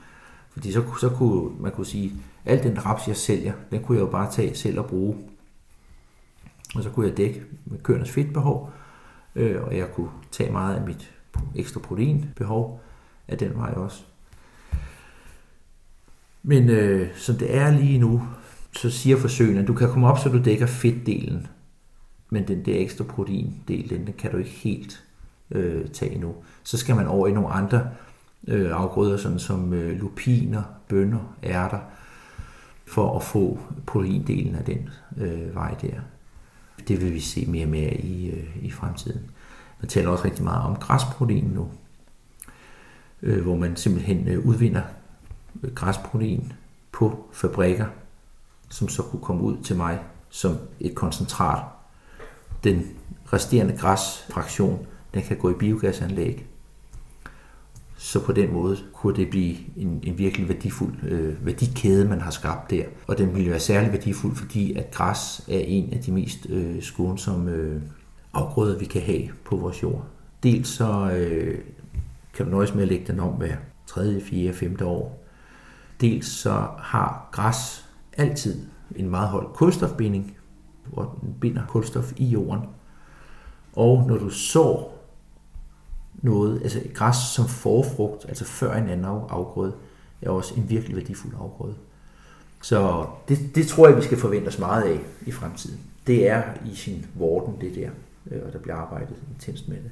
Fordi 0.50 0.72
så, 0.72 0.82
så 1.00 1.08
kunne 1.08 1.62
man 1.62 1.72
kunne 1.72 1.86
sige, 1.86 2.12
at 2.44 2.58
al 2.58 2.64
den 2.64 2.86
raps, 2.86 3.08
jeg 3.08 3.16
sælger, 3.16 3.52
den 3.70 3.82
kunne 3.82 3.98
jeg 3.98 4.04
jo 4.04 4.10
bare 4.10 4.32
tage 4.32 4.54
selv 4.54 4.78
og 4.78 4.86
bruge 4.86 5.16
og 6.74 6.82
så 6.82 6.90
kunne 6.90 7.08
jeg 7.08 7.16
dække 7.16 7.42
med 7.64 7.78
køernes 7.78 8.10
fedtbehov, 8.10 8.72
øh, 9.34 9.62
og 9.62 9.76
jeg 9.76 9.92
kunne 9.92 10.08
tage 10.30 10.52
meget 10.52 10.76
af 10.76 10.86
mit 10.86 11.14
ekstra 11.54 11.80
proteinbehov 11.80 12.80
af 13.28 13.38
den 13.38 13.54
vej 13.54 13.70
også. 13.70 14.04
Men 16.42 16.70
øh, 16.70 17.08
som 17.14 17.36
det 17.36 17.56
er 17.56 17.70
lige 17.70 17.98
nu, 17.98 18.22
så 18.72 18.90
siger 18.90 19.16
forsøgene, 19.16 19.60
at 19.60 19.66
du 19.66 19.74
kan 19.74 19.88
komme 19.88 20.08
op, 20.08 20.18
så 20.18 20.28
du 20.28 20.42
dækker 20.42 20.66
fedtdelen, 20.66 21.46
men 22.30 22.48
den 22.48 22.64
der 22.64 22.80
ekstra 22.80 23.04
proteindel, 23.04 23.90
den, 23.90 24.06
den 24.06 24.14
kan 24.18 24.30
du 24.30 24.36
ikke 24.36 24.50
helt 24.50 25.04
øh, 25.50 25.88
tage 25.88 26.18
nu. 26.18 26.34
Så 26.62 26.76
skal 26.76 26.96
man 26.96 27.06
over 27.06 27.28
i 27.28 27.32
nogle 27.32 27.48
andre 27.48 27.88
øh, 28.48 28.70
afgrøder, 28.72 29.16
sådan 29.16 29.38
som 29.38 29.72
øh, 29.72 30.00
lupiner, 30.00 30.62
bønner, 30.88 31.36
ærter, 31.44 31.80
for 32.86 33.16
at 33.16 33.22
få 33.22 33.58
proteindelen 33.86 34.54
af 34.54 34.64
den 34.64 34.88
øh, 35.16 35.54
vej 35.54 35.74
der. 35.82 36.00
Det 36.88 37.00
vil 37.00 37.14
vi 37.14 37.20
se 37.20 37.46
mere 37.46 37.64
og 37.64 37.70
mere 37.70 37.94
i, 37.94 38.30
øh, 38.30 38.56
i 38.62 38.70
fremtiden. 38.70 39.30
Man 39.80 39.88
taler 39.88 40.08
også 40.08 40.24
rigtig 40.24 40.44
meget 40.44 40.62
om 40.62 40.76
græsprotein 40.76 41.44
nu, 41.44 41.70
øh, 43.22 43.42
hvor 43.42 43.56
man 43.56 43.76
simpelthen 43.76 44.28
øh, 44.28 44.46
udvinder 44.46 44.82
øh, 45.62 45.74
græsprotein 45.74 46.52
på 46.92 47.28
fabrikker, 47.32 47.86
som 48.68 48.88
så 48.88 49.02
kunne 49.02 49.22
komme 49.22 49.42
ud 49.42 49.56
til 49.62 49.76
mig 49.76 49.98
som 50.30 50.56
et 50.80 50.94
koncentrat. 50.94 51.64
Den 52.64 52.86
resterende 53.32 53.76
græsfraktion, 53.76 54.86
den 55.14 55.22
kan 55.22 55.36
gå 55.36 55.50
i 55.50 55.54
biogasanlæg. 55.54 56.46
Så 58.04 58.24
på 58.24 58.32
den 58.32 58.52
måde 58.52 58.76
kunne 58.92 59.16
det 59.16 59.30
blive 59.30 59.56
en, 59.76 60.00
en 60.02 60.18
virkelig 60.18 60.48
værdifuld 60.48 60.94
øh, 61.02 61.46
værdikæde, 61.46 62.08
man 62.08 62.20
har 62.20 62.30
skabt 62.30 62.70
der. 62.70 62.84
Og 63.06 63.18
den 63.18 63.34
ville 63.34 63.50
være 63.50 63.60
særlig 63.60 63.92
værdifuld, 63.92 64.36
fordi 64.36 64.72
at 64.72 64.90
græs 64.90 65.44
er 65.48 65.58
en 65.58 65.92
af 65.92 66.00
de 66.00 66.12
mest 66.12 66.46
øh, 66.50 66.82
skånsomme 66.82 67.50
øh, 67.50 67.82
afgrøder, 68.32 68.78
vi 68.78 68.84
kan 68.84 69.02
have 69.02 69.28
på 69.44 69.56
vores 69.56 69.82
jord. 69.82 70.06
Dels 70.42 70.68
så 70.68 71.10
øh, 71.10 71.58
kan 72.34 72.46
man 72.46 72.54
nøjes 72.54 72.74
med 72.74 72.82
at 72.82 72.88
lægge 72.88 73.06
den 73.06 73.20
om 73.20 73.32
hver 73.32 73.56
3., 73.86 74.20
4., 74.20 74.52
5. 74.52 74.76
år. 74.82 75.24
Dels 76.00 76.26
så 76.26 76.66
har 76.78 77.28
græs 77.32 77.88
altid 78.16 78.66
en 78.96 79.10
meget 79.10 79.28
høj 79.28 79.44
kulstofbinding, 79.44 80.36
hvor 80.92 81.18
den 81.20 81.34
binder 81.40 81.62
kulstof 81.68 82.12
i 82.16 82.24
jorden. 82.24 82.60
Og 83.72 84.06
når 84.08 84.18
du 84.18 84.30
sår 84.30 84.93
noget, 86.22 86.62
altså 86.62 86.80
græs 86.94 87.16
som 87.16 87.48
forfrugt, 87.48 88.24
altså 88.28 88.44
før 88.44 88.74
en 88.74 88.88
anden 88.88 89.04
afgrøde, 89.04 89.72
er 90.22 90.30
også 90.30 90.54
en 90.54 90.70
virkelig 90.70 90.96
værdifuld 90.96 91.34
afgrøde. 91.40 91.74
Så 92.62 93.06
det, 93.28 93.38
det 93.54 93.66
tror 93.66 93.88
jeg, 93.88 93.96
vi 93.96 94.02
skal 94.02 94.18
forvente 94.18 94.48
os 94.48 94.58
meget 94.58 94.82
af 94.82 95.00
i 95.26 95.32
fremtiden. 95.32 95.80
Det 96.06 96.28
er 96.28 96.42
i 96.72 96.74
sin 96.74 97.06
vorden, 97.14 97.60
det 97.60 97.74
der, 97.74 97.90
øh, 98.30 98.42
og 98.46 98.52
der 98.52 98.58
bliver 98.58 98.76
arbejdet 98.76 99.16
intenst 99.34 99.68
med 99.68 99.76
det. 99.76 99.90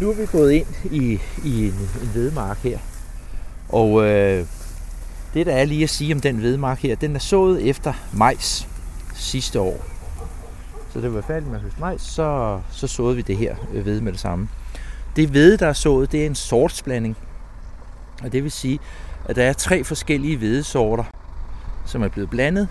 Nu 0.00 0.10
er 0.10 0.14
vi 0.14 0.26
gået 0.26 0.52
ind 0.52 0.66
i, 0.90 1.18
i 1.44 1.66
en, 1.66 1.74
en 2.02 2.10
vedmark 2.14 2.58
her, 2.58 2.78
og 3.68 4.04
øh, 4.04 4.46
det 5.34 5.46
der 5.46 5.52
er 5.52 5.64
lige 5.64 5.82
at 5.82 5.90
sige 5.90 6.14
om 6.14 6.20
den 6.20 6.42
vedmark 6.42 6.78
her, 6.78 6.96
den 6.96 7.14
er 7.14 7.20
sået 7.20 7.68
efter 7.68 7.92
majs 8.12 8.68
sidste 9.14 9.60
år. 9.60 9.91
Så 10.92 11.00
det 11.00 11.14
var 11.14 11.20
færdigt 11.20 11.46
med 11.46 11.56
at 11.56 11.62
høste 11.62 11.80
majs, 11.80 12.02
så, 12.02 12.60
så 12.70 12.86
såede 12.86 13.16
vi 13.16 13.22
det 13.22 13.36
her 13.36 13.56
øh, 13.72 13.86
ved 13.86 14.00
med 14.00 14.12
det 14.12 14.20
samme. 14.20 14.48
Det 15.16 15.34
ved, 15.34 15.58
der 15.58 15.66
er 15.66 15.72
sået, 15.72 16.12
det 16.12 16.22
er 16.22 16.26
en 16.26 16.34
sortsblanding. 16.34 17.16
Og 18.24 18.32
det 18.32 18.42
vil 18.42 18.52
sige, 18.52 18.78
at 19.24 19.36
der 19.36 19.42
er 19.42 19.52
tre 19.52 19.84
forskellige 19.84 20.36
hvedesorter, 20.36 21.04
som 21.84 22.02
er 22.02 22.08
blevet 22.08 22.30
blandet 22.30 22.68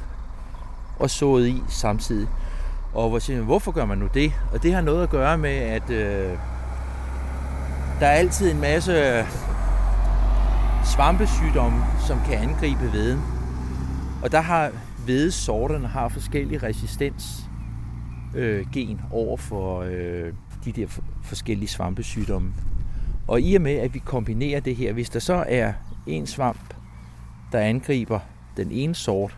og 1.00 1.10
sået 1.10 1.48
i 1.48 1.64
samtidig. 1.70 2.28
Og 2.94 3.10
hvor 3.10 3.20
siger 3.20 3.38
man, 3.38 3.46
hvorfor 3.46 3.72
gør 3.72 3.86
man 3.86 3.98
nu 3.98 4.08
det? 4.14 4.34
Og 4.54 4.64
det 4.64 4.74
har 4.74 4.82
noget 4.82 5.04
at 5.04 5.10
gøre 5.10 5.38
med, 5.38 5.56
at 5.56 5.90
øh, 5.90 6.38
der 8.00 8.08
er 8.08 8.12
altid 8.12 8.52
en 8.52 8.62
masse 8.62 9.26
svampesygdomme, 10.86 11.84
som 12.08 12.20
kan 12.26 12.38
angribe 12.38 12.92
veden. 12.92 13.22
Og 14.24 14.32
der 14.32 14.42
har 14.42 14.72
hvedesorterne 15.06 15.88
har 15.88 16.10
forskellig 16.10 16.64
resistens 16.64 17.51
øh, 18.36 18.72
gen 18.72 19.02
over 19.12 19.38
for 19.38 19.82
øh, 19.82 20.34
de 20.66 20.72
der 20.72 20.88
forskellige 21.24 21.70
svampesygdomme. 21.70 22.54
Og 23.28 23.42
i 23.42 23.56
og 23.56 23.62
med, 23.62 23.76
at 23.76 23.94
vi 23.94 24.00
kombinerer 24.00 24.60
det 24.60 24.76
her, 24.76 24.94
hvis 24.94 25.10
der 25.10 25.20
så 25.20 25.46
er 25.48 25.74
en 26.08 26.28
svamp, 26.28 26.74
der 27.52 27.60
angriber 27.60 28.20
den 28.58 28.72
ene 28.72 28.96
sort, 28.96 29.38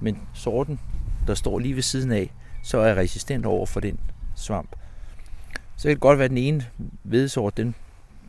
men 0.00 0.18
sorten, 0.34 0.80
der 1.26 1.34
står 1.34 1.58
lige 1.58 1.74
ved 1.74 1.82
siden 1.82 2.12
af, 2.12 2.32
så 2.62 2.78
er 2.78 2.94
resistent 2.94 3.46
over 3.46 3.66
for 3.66 3.80
den 3.80 4.00
svamp. 4.36 4.76
Så 5.76 5.82
kan 5.82 5.90
det 5.90 6.00
godt 6.00 6.18
være, 6.18 6.24
at 6.24 6.30
den 6.30 6.38
ene 6.38 6.66
vedsort, 7.04 7.56
den 7.56 7.74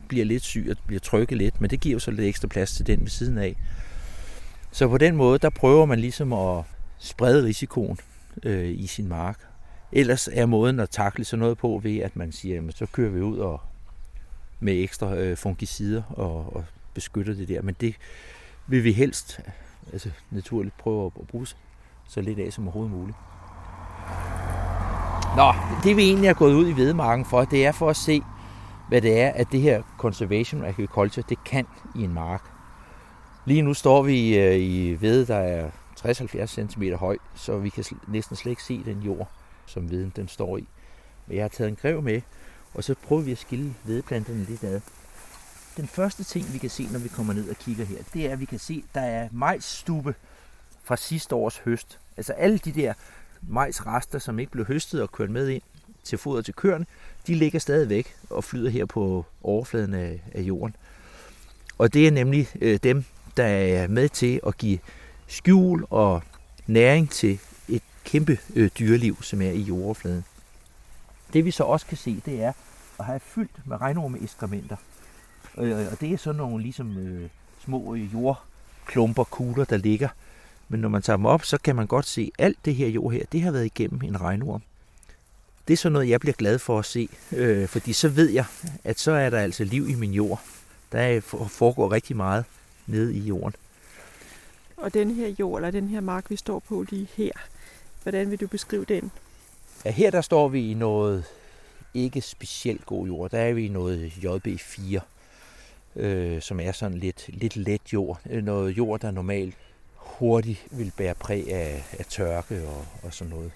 bliver 0.08 0.24
lidt 0.24 0.42
syg 0.42 0.66
og 0.70 0.76
bliver 0.86 1.00
trykket 1.00 1.38
lidt, 1.38 1.60
men 1.60 1.70
det 1.70 1.80
giver 1.80 1.92
jo 1.92 1.98
så 1.98 2.10
lidt 2.10 2.20
ekstra 2.28 2.48
plads 2.48 2.72
til 2.72 2.86
den 2.86 3.00
ved 3.00 3.08
siden 3.08 3.38
af. 3.38 3.56
Så 4.72 4.88
på 4.88 4.98
den 4.98 5.16
måde, 5.16 5.38
der 5.38 5.50
prøver 5.50 5.86
man 5.86 6.00
ligesom 6.00 6.32
at 6.32 6.64
sprede 6.98 7.44
risikoen 7.44 7.98
øh, 8.42 8.70
i 8.70 8.86
sin 8.86 9.08
mark. 9.08 9.49
Ellers 9.92 10.28
er 10.32 10.46
måden 10.46 10.80
at 10.80 10.90
takle 10.90 11.24
sådan 11.24 11.40
noget 11.40 11.58
på 11.58 11.80
ved, 11.82 11.98
at 11.98 12.16
man 12.16 12.32
siger, 12.32 12.54
jamen, 12.54 12.72
så 12.72 12.86
kører 12.86 13.10
vi 13.10 13.20
ud 13.20 13.38
og 13.38 13.60
med 14.60 14.82
ekstra 14.82 15.14
øh, 15.14 15.36
fungicider 15.36 16.02
og, 16.08 16.56
og 16.56 16.64
beskytter 16.94 17.34
det 17.34 17.48
der. 17.48 17.62
Men 17.62 17.76
det 17.80 17.94
vil 18.66 18.84
vi 18.84 18.92
helst 18.92 19.40
altså 19.92 20.10
naturligt 20.30 20.76
prøve 20.78 21.06
at 21.06 21.26
bruge 21.26 21.46
så 22.08 22.20
lidt 22.20 22.38
af 22.38 22.52
som 22.52 22.64
overhovedet 22.64 22.92
muligt. 22.92 23.16
Nå, 25.36 25.52
det 25.84 25.96
vi 25.96 26.02
egentlig 26.02 26.28
er 26.28 26.34
gået 26.34 26.54
ud 26.54 26.68
i 26.68 26.72
vedmarken 26.72 27.24
for, 27.24 27.44
det 27.44 27.66
er 27.66 27.72
for 27.72 27.90
at 27.90 27.96
se, 27.96 28.22
hvad 28.88 29.00
det 29.00 29.20
er, 29.20 29.28
at 29.30 29.46
det 29.52 29.60
her 29.60 29.82
conservation 29.98 30.64
agriculture, 30.64 31.24
det 31.28 31.44
kan 31.44 31.66
i 31.94 32.02
en 32.02 32.14
mark. 32.14 32.42
Lige 33.44 33.62
nu 33.62 33.74
står 33.74 34.02
vi 34.02 34.38
øh, 34.38 34.56
i 34.56 34.96
ved, 35.00 35.26
der 35.26 35.36
er 35.36 35.70
60-70 36.00 36.46
cm 36.46 36.82
høj, 36.82 37.16
så 37.34 37.58
vi 37.58 37.68
kan 37.68 37.84
næsten 38.08 38.36
slet 38.36 38.50
ikke 38.50 38.62
se 38.62 38.82
den 38.84 39.02
jord, 39.02 39.30
som 39.70 39.90
viden 39.90 40.12
den 40.16 40.28
står 40.28 40.56
i. 40.56 40.66
Men 41.26 41.36
jeg 41.36 41.44
har 41.44 41.48
taget 41.48 41.68
en 41.68 41.76
grev 41.76 42.02
med, 42.02 42.20
og 42.74 42.84
så 42.84 42.94
prøver 42.94 43.22
vi 43.22 43.32
at 43.32 43.38
skille 43.38 43.74
vedplanterne 43.84 44.44
lidt 44.44 44.64
ad. 44.64 44.80
Den 45.76 45.88
første 45.88 46.24
ting, 46.24 46.52
vi 46.52 46.58
kan 46.58 46.70
se, 46.70 46.88
når 46.92 46.98
vi 46.98 47.08
kommer 47.08 47.32
ned 47.32 47.48
og 47.48 47.56
kigger 47.56 47.84
her, 47.84 47.98
det 48.14 48.26
er, 48.26 48.32
at 48.32 48.40
vi 48.40 48.44
kan 48.44 48.58
se, 48.58 48.84
at 48.88 48.94
der 48.94 49.00
er 49.00 49.28
majsstube 49.32 50.14
fra 50.82 50.96
sidste 50.96 51.34
års 51.34 51.58
høst. 51.58 51.98
Altså 52.16 52.32
alle 52.32 52.58
de 52.58 52.72
der 52.72 52.94
majsrester, 53.42 54.18
som 54.18 54.38
ikke 54.38 54.52
blev 54.52 54.66
høstet 54.66 55.02
og 55.02 55.12
kørt 55.12 55.30
med 55.30 55.48
ind 55.48 55.62
til 56.04 56.18
foder 56.18 56.42
til 56.42 56.54
køerne, 56.54 56.86
de 57.26 57.34
ligger 57.34 57.58
stadigvæk 57.58 58.14
og 58.30 58.44
flyder 58.44 58.70
her 58.70 58.84
på 58.84 59.26
overfladen 59.42 59.94
af, 59.94 60.22
af 60.32 60.40
jorden. 60.40 60.76
Og 61.78 61.94
det 61.94 62.06
er 62.06 62.10
nemlig 62.10 62.48
øh, 62.60 62.78
dem, 62.82 63.04
der 63.36 63.44
er 63.44 63.88
med 63.88 64.08
til 64.08 64.40
at 64.46 64.58
give 64.58 64.78
skjul 65.26 65.84
og 65.90 66.22
næring 66.66 67.10
til 67.10 67.40
kæmpe 68.10 68.38
øh, 68.56 68.70
dyreliv, 68.78 69.22
som 69.22 69.42
er 69.42 69.50
i 69.50 69.60
jordoverfladen. 69.60 70.24
Det 71.32 71.44
vi 71.44 71.50
så 71.50 71.64
også 71.64 71.86
kan 71.86 71.96
se, 71.96 72.22
det 72.26 72.42
er 72.42 72.52
at 72.98 73.04
have 73.04 73.20
fyldt 73.20 73.66
med 73.66 73.80
regnorme 73.80 74.24
eskrementer. 74.24 74.76
Øh, 75.58 75.86
og 75.92 76.00
det 76.00 76.12
er 76.12 76.16
sådan 76.16 76.38
nogle 76.38 76.62
ligesom 76.62 76.98
øh, 76.98 77.28
små 77.64 77.94
øh, 77.94 78.12
jordklumper, 78.12 79.24
kugler, 79.24 79.64
der 79.64 79.76
ligger. 79.76 80.08
Men 80.68 80.80
når 80.80 80.88
man 80.88 81.02
tager 81.02 81.16
dem 81.16 81.26
op, 81.26 81.44
så 81.44 81.58
kan 81.58 81.76
man 81.76 81.86
godt 81.86 82.06
se, 82.06 82.32
at 82.38 82.44
alt 82.44 82.58
det 82.64 82.74
her 82.74 82.88
jord 82.88 83.12
her, 83.12 83.24
det 83.32 83.42
har 83.42 83.50
været 83.50 83.64
igennem 83.64 84.00
en 84.04 84.20
regnorm. 84.20 84.62
Det 85.68 85.72
er 85.72 85.76
sådan 85.76 85.92
noget, 85.92 86.08
jeg 86.08 86.20
bliver 86.20 86.34
glad 86.34 86.58
for 86.58 86.78
at 86.78 86.84
se, 86.84 87.08
øh, 87.32 87.68
fordi 87.68 87.92
så 87.92 88.08
ved 88.08 88.30
jeg, 88.30 88.44
at 88.84 88.98
så 88.98 89.12
er 89.12 89.30
der 89.30 89.38
altså 89.38 89.64
liv 89.64 89.88
i 89.88 89.94
min 89.94 90.12
jord. 90.12 90.42
Der 90.92 91.20
foregår 91.48 91.92
rigtig 91.92 92.16
meget 92.16 92.44
nede 92.86 93.14
i 93.14 93.20
jorden. 93.20 93.54
Og 94.76 94.94
den 94.94 95.10
her 95.10 95.28
jord, 95.38 95.58
eller 95.58 95.70
den 95.70 95.88
her 95.88 96.00
mark, 96.00 96.30
vi 96.30 96.36
står 96.36 96.58
på 96.58 96.84
lige 96.90 97.08
her, 97.16 97.32
hvordan 98.02 98.30
vil 98.30 98.40
du 98.40 98.46
beskrive 98.46 98.84
den? 98.84 99.10
Ja, 99.84 99.90
her 99.90 100.10
der 100.10 100.20
står 100.20 100.48
vi 100.48 100.70
i 100.70 100.74
noget 100.74 101.24
ikke 101.94 102.20
specielt 102.20 102.86
god 102.86 103.06
jord. 103.06 103.30
Der 103.30 103.38
er 103.38 103.52
vi 103.52 103.66
i 103.66 103.68
noget 103.68 104.10
JB4, 104.10 105.00
øh, 105.96 106.42
som 106.42 106.60
er 106.60 106.72
sådan 106.72 106.98
lidt, 106.98 107.28
lidt 107.28 107.56
let 107.56 107.92
jord. 107.92 108.20
Noget 108.26 108.76
jord, 108.76 109.00
der 109.00 109.10
normalt 109.10 109.54
hurtigt 109.94 110.66
vil 110.70 110.92
bære 110.96 111.14
præg 111.14 111.52
af, 111.52 111.84
af 111.98 112.06
tørke 112.06 112.68
og, 112.68 112.86
og 113.02 113.14
sådan 113.14 113.30
noget. 113.30 113.52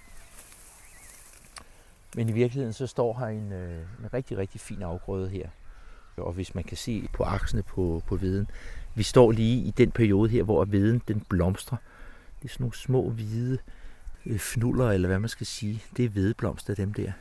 Men 2.16 2.28
i 2.28 2.32
virkeligheden 2.32 2.72
så 2.72 2.86
står 2.86 3.18
her 3.18 3.26
en, 3.26 3.52
øh, 3.52 3.78
en 3.78 4.14
rigtig, 4.14 4.38
rigtig 4.38 4.60
fin 4.60 4.82
afgrøde 4.82 5.28
her. 5.28 5.48
Og 6.16 6.32
hvis 6.32 6.54
man 6.54 6.64
kan 6.64 6.76
se 6.76 7.08
på 7.12 7.22
aksene 7.22 7.62
på, 7.62 8.02
på 8.06 8.16
veden, 8.16 8.50
vi 8.94 9.02
står 9.02 9.32
lige 9.32 9.64
i 9.64 9.70
den 9.70 9.90
periode 9.90 10.28
her, 10.28 10.42
hvor 10.42 10.64
veden 10.64 11.02
den 11.08 11.22
blomstrer. 11.28 11.78
Det 12.42 12.48
er 12.48 12.52
sådan 12.52 12.64
nogle 12.64 12.76
små 12.76 13.10
hvide 13.10 13.58
Øh, 14.26 14.38
fnuller, 14.38 14.90
eller 14.90 15.08
hvad 15.08 15.18
man 15.18 15.28
skal 15.28 15.46
sige. 15.46 15.82
Det 15.96 16.04
er 16.04 16.08
hvedeblomster, 16.08 16.74
dem 16.74 16.94
der. 16.94 17.12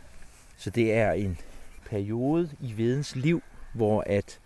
Så 0.57 0.69
det 0.69 0.93
er 0.93 1.11
en 1.11 1.37
periode 1.85 2.49
i 2.61 2.77
vedens 2.77 3.15
liv, 3.15 3.41
hvor 3.73 4.03
at 4.05 4.39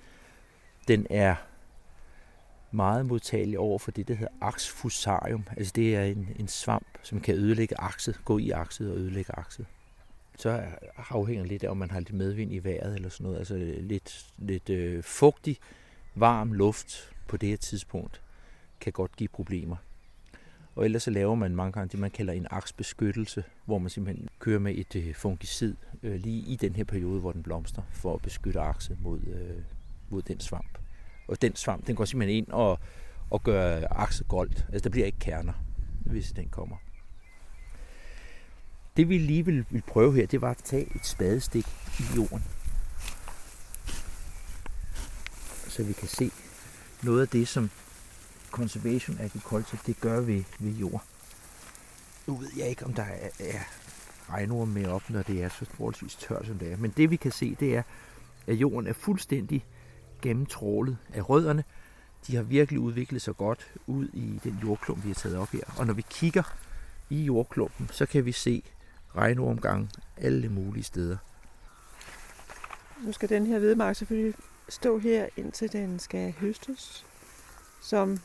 den 0.88 1.08
er 1.10 1.36
meget 2.72 3.06
modtagelig 3.06 3.60
over 3.60 3.80
for 3.80 3.92
det, 3.92 4.08
der 4.08 4.14
hedder 4.14 4.34
axfusarium. 4.42 5.44
Altså 5.58 5.74
det 5.76 5.96
er 5.96 6.04
en, 6.04 6.30
en 6.40 6.48
svamp, 6.48 6.88
som 7.04 7.22
kan 7.22 7.36
ødelægge 7.36 7.80
akset, 7.80 8.20
gå 8.26 8.38
i 8.38 8.50
akset 8.50 8.92
og 8.92 8.98
ødelægge 8.98 9.38
akset 9.38 9.66
så 10.38 10.64
afhænger 11.10 11.46
lidt 11.46 11.64
af, 11.64 11.70
om 11.70 11.78
man 11.78 11.92
har 11.92 12.00
lidt 12.00 12.14
medvind 12.14 12.54
i 12.54 12.64
vejret 12.64 12.96
eller 12.96 13.10
sådan 13.10 13.24
noget. 13.24 13.38
Altså 13.38 13.58
lidt, 13.80 14.26
lidt 14.38 14.70
øh, 14.70 15.04
fugtig, 15.04 15.58
varm 16.16 16.54
luft 16.54 17.12
på 17.28 17.38
det 17.38 17.50
her 17.50 17.58
tidspunkt 17.58 18.22
kan 18.80 18.94
godt 18.94 19.16
give 19.16 19.30
problemer. 19.30 19.76
Og 20.78 20.86
ellers 20.86 21.04
så 21.04 21.12
laver 21.12 21.36
man 21.36 21.56
mange 21.56 21.72
gange 21.72 21.90
det, 21.92 22.00
man 22.00 22.12
kalder 22.12 22.34
en 22.34 22.48
aksbeskyttelse, 22.52 23.44
hvor 23.66 23.78
man 23.78 23.90
simpelthen 23.90 24.30
kører 24.40 24.60
med 24.60 24.76
et 24.76 24.96
øh, 24.96 25.16
fungicid 25.16 25.76
øh, 26.04 26.16
lige 26.16 26.40
i 26.40 26.56
den 26.56 26.76
her 26.76 26.84
periode, 26.84 27.20
hvor 27.20 27.32
den 27.32 27.44
blomster, 27.44 27.82
for 27.92 28.14
at 28.14 28.22
beskytte 28.22 28.60
akset 28.60 28.98
mod, 29.02 29.20
øh, 29.20 29.64
mod 30.10 30.22
den 30.22 30.40
svamp. 30.40 30.78
Og 31.28 31.42
den 31.42 31.56
svamp, 31.56 31.88
den 31.88 31.96
går 31.96 32.06
simpelthen 32.06 32.38
ind 32.38 32.48
og, 32.48 32.80
og 33.30 33.44
gør 33.44 33.82
akset 33.92 34.28
goldt. 34.28 34.66
Altså 34.74 34.84
der 34.84 34.90
bliver 34.90 35.06
ikke 35.06 35.20
kerner, 35.20 35.54
hvis 36.06 36.32
den 36.32 36.50
kommer. 36.50 36.76
Det 38.98 39.10
vi 39.10 39.18
lige 39.18 39.46
vil, 39.46 39.66
vil 39.70 39.84
prøve 39.88 40.16
her, 40.16 40.26
det 40.26 40.42
var 40.42 40.52
at 40.52 40.58
tage 40.58 40.96
et 40.96 41.06
spadestik 41.06 41.66
i 42.00 42.04
jorden. 42.16 42.44
så 45.68 45.84
vi 45.84 45.94
kan 45.94 46.08
se 46.08 46.32
noget 47.04 47.22
af 47.22 47.28
det, 47.28 47.48
som 47.48 47.70
conservation 48.52 49.18
agriculture, 49.20 49.80
det 49.86 50.00
gør 50.00 50.20
ved, 50.20 50.44
ved 50.60 50.72
jord. 50.72 51.04
Nu 52.28 52.36
ved 52.36 52.50
jeg 52.58 52.68
ikke, 52.70 52.86
om 52.86 52.94
der 52.94 53.04
er, 53.04 53.30
er 53.40 53.60
regnorm 54.30 54.68
med 54.68 54.88
op, 54.88 55.10
når 55.10 55.22
det 55.22 55.44
er 55.44 55.50
så 55.50 55.66
forholdsvis 55.66 56.16
tørt, 56.16 56.46
som 56.46 56.58
det 56.58 56.72
er. 56.72 56.78
Men 56.78 56.94
det 56.98 57.12
vi 57.12 57.16
kan 57.16 57.32
se, 57.32 57.56
det 57.60 57.76
er, 57.76 57.84
at 58.48 58.56
jorden 58.56 58.88
er 58.88 58.94
fuldstændig 58.94 59.66
gennemtrålet 60.22 60.98
af 61.14 61.30
rødderne. 61.30 61.64
De 62.28 62.36
har 62.36 62.44
virkelig 62.44 62.80
udviklet 62.80 63.22
sig 63.22 63.38
godt 63.38 63.72
ud 63.88 64.08
i 64.14 64.40
den 64.44 64.60
jordklump, 64.64 65.04
vi 65.04 65.10
har 65.10 65.16
taget 65.16 65.38
op 65.38 65.50
her. 65.50 65.64
Og 65.78 65.88
når 65.88 65.94
vi 65.94 66.06
kigger 66.10 66.44
i 67.10 67.24
jordklumpen, 67.24 67.90
så 67.92 68.06
kan 68.06 68.26
vi 68.26 68.32
se 68.32 68.64
regnormgang 69.16 69.90
alle 70.18 70.50
mulige 70.50 70.84
steder. 70.84 71.18
Nu 73.04 73.12
skal 73.12 73.30
den 73.30 73.48
her 73.48 73.60
hvedemark 73.60 73.96
selvfølgelig 73.96 74.34
stå 74.70 75.00
her, 75.00 75.28
indtil 75.38 75.72
den 75.72 76.00
skal 76.00 76.32
høstes, 76.32 77.06
som 77.82 78.20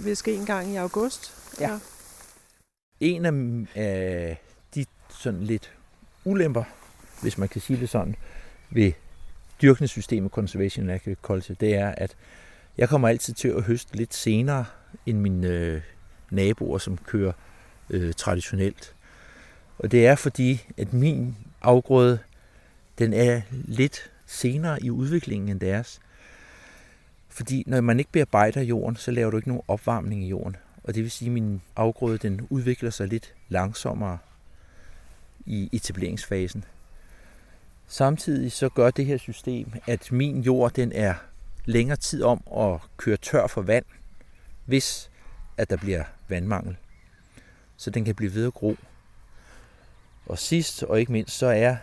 vil 0.00 0.16
ske 0.16 0.34
en 0.34 0.46
gang 0.46 0.72
i 0.72 0.76
august. 0.76 1.34
Ja. 1.60 1.78
En 3.00 3.24
af 3.74 4.36
de 4.74 4.84
sådan 5.08 5.42
lidt 5.42 5.72
ulemper, 6.24 6.64
hvis 7.22 7.38
man 7.38 7.48
kan 7.48 7.60
sige 7.60 7.80
det 7.80 7.88
sådan, 7.88 8.16
ved 8.70 8.92
dyrkningssystemet 9.62 10.32
Conservation 10.32 10.90
Agriculture, 10.90 11.56
det 11.60 11.74
er, 11.74 11.88
at 11.88 12.16
jeg 12.78 12.88
kommer 12.88 13.08
altid 13.08 13.34
til 13.34 13.48
at 13.48 13.62
høste 13.62 13.96
lidt 13.96 14.14
senere 14.14 14.64
end 15.06 15.18
mine 15.18 15.48
øh, 15.48 15.80
naboer, 16.30 16.78
som 16.78 16.98
kører 16.98 17.32
øh, 17.90 18.12
traditionelt. 18.14 18.94
Og 19.78 19.90
det 19.90 20.06
er 20.06 20.14
fordi, 20.14 20.64
at 20.76 20.92
min 20.92 21.36
afgrøde, 21.62 22.18
den 22.98 23.12
er 23.12 23.40
lidt 23.50 24.10
senere 24.26 24.82
i 24.82 24.90
udviklingen 24.90 25.48
end 25.48 25.60
deres. 25.60 26.00
Fordi 27.28 27.64
når 27.66 27.80
man 27.80 27.98
ikke 27.98 28.12
bearbejder 28.12 28.60
jorden, 28.60 28.96
så 28.96 29.10
laver 29.10 29.30
du 29.30 29.36
ikke 29.36 29.48
nogen 29.48 29.62
opvarmning 29.68 30.24
i 30.24 30.28
jorden. 30.28 30.56
Og 30.84 30.94
det 30.94 31.02
vil 31.02 31.10
sige, 31.10 31.26
at 31.26 31.32
min 31.32 31.60
afgrøde 31.76 32.18
den 32.18 32.46
udvikler 32.50 32.90
sig 32.90 33.08
lidt 33.08 33.34
langsommere 33.48 34.18
i 35.46 35.68
etableringsfasen. 35.72 36.64
Samtidig 37.86 38.52
så 38.52 38.68
gør 38.68 38.90
det 38.90 39.06
her 39.06 39.16
system, 39.16 39.72
at 39.86 40.12
min 40.12 40.40
jord 40.40 40.72
den 40.72 40.92
er 40.92 41.14
længere 41.64 41.96
tid 41.96 42.22
om 42.22 42.42
at 42.56 42.80
køre 42.96 43.16
tør 43.16 43.46
for 43.46 43.62
vand, 43.62 43.84
hvis 44.64 45.10
at 45.56 45.70
der 45.70 45.76
bliver 45.76 46.04
vandmangel. 46.28 46.76
Så 47.76 47.90
den 47.90 48.04
kan 48.04 48.14
blive 48.14 48.34
ved 48.34 48.46
at 48.46 48.54
gro. 48.54 48.76
Og 50.26 50.38
sidst 50.38 50.82
og 50.82 51.00
ikke 51.00 51.12
mindst, 51.12 51.38
så 51.38 51.46
er 51.46 51.76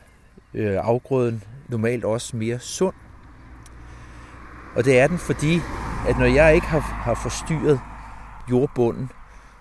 øh, 0.54 0.78
afgrøden 0.78 1.44
normalt 1.70 2.06
også 2.06 2.38
mere 2.38 2.60
sund. 2.60 2.96
Og 4.76 4.86
det 4.86 5.00
er 5.00 5.08
den, 5.08 5.18
fordi 5.18 5.56
at 6.08 6.18
når 6.18 6.26
jeg 6.26 6.56
ikke 6.56 6.68
har, 6.68 6.80
har 6.80 7.14
forstyrret 7.14 7.82
jordbunden, 8.52 9.12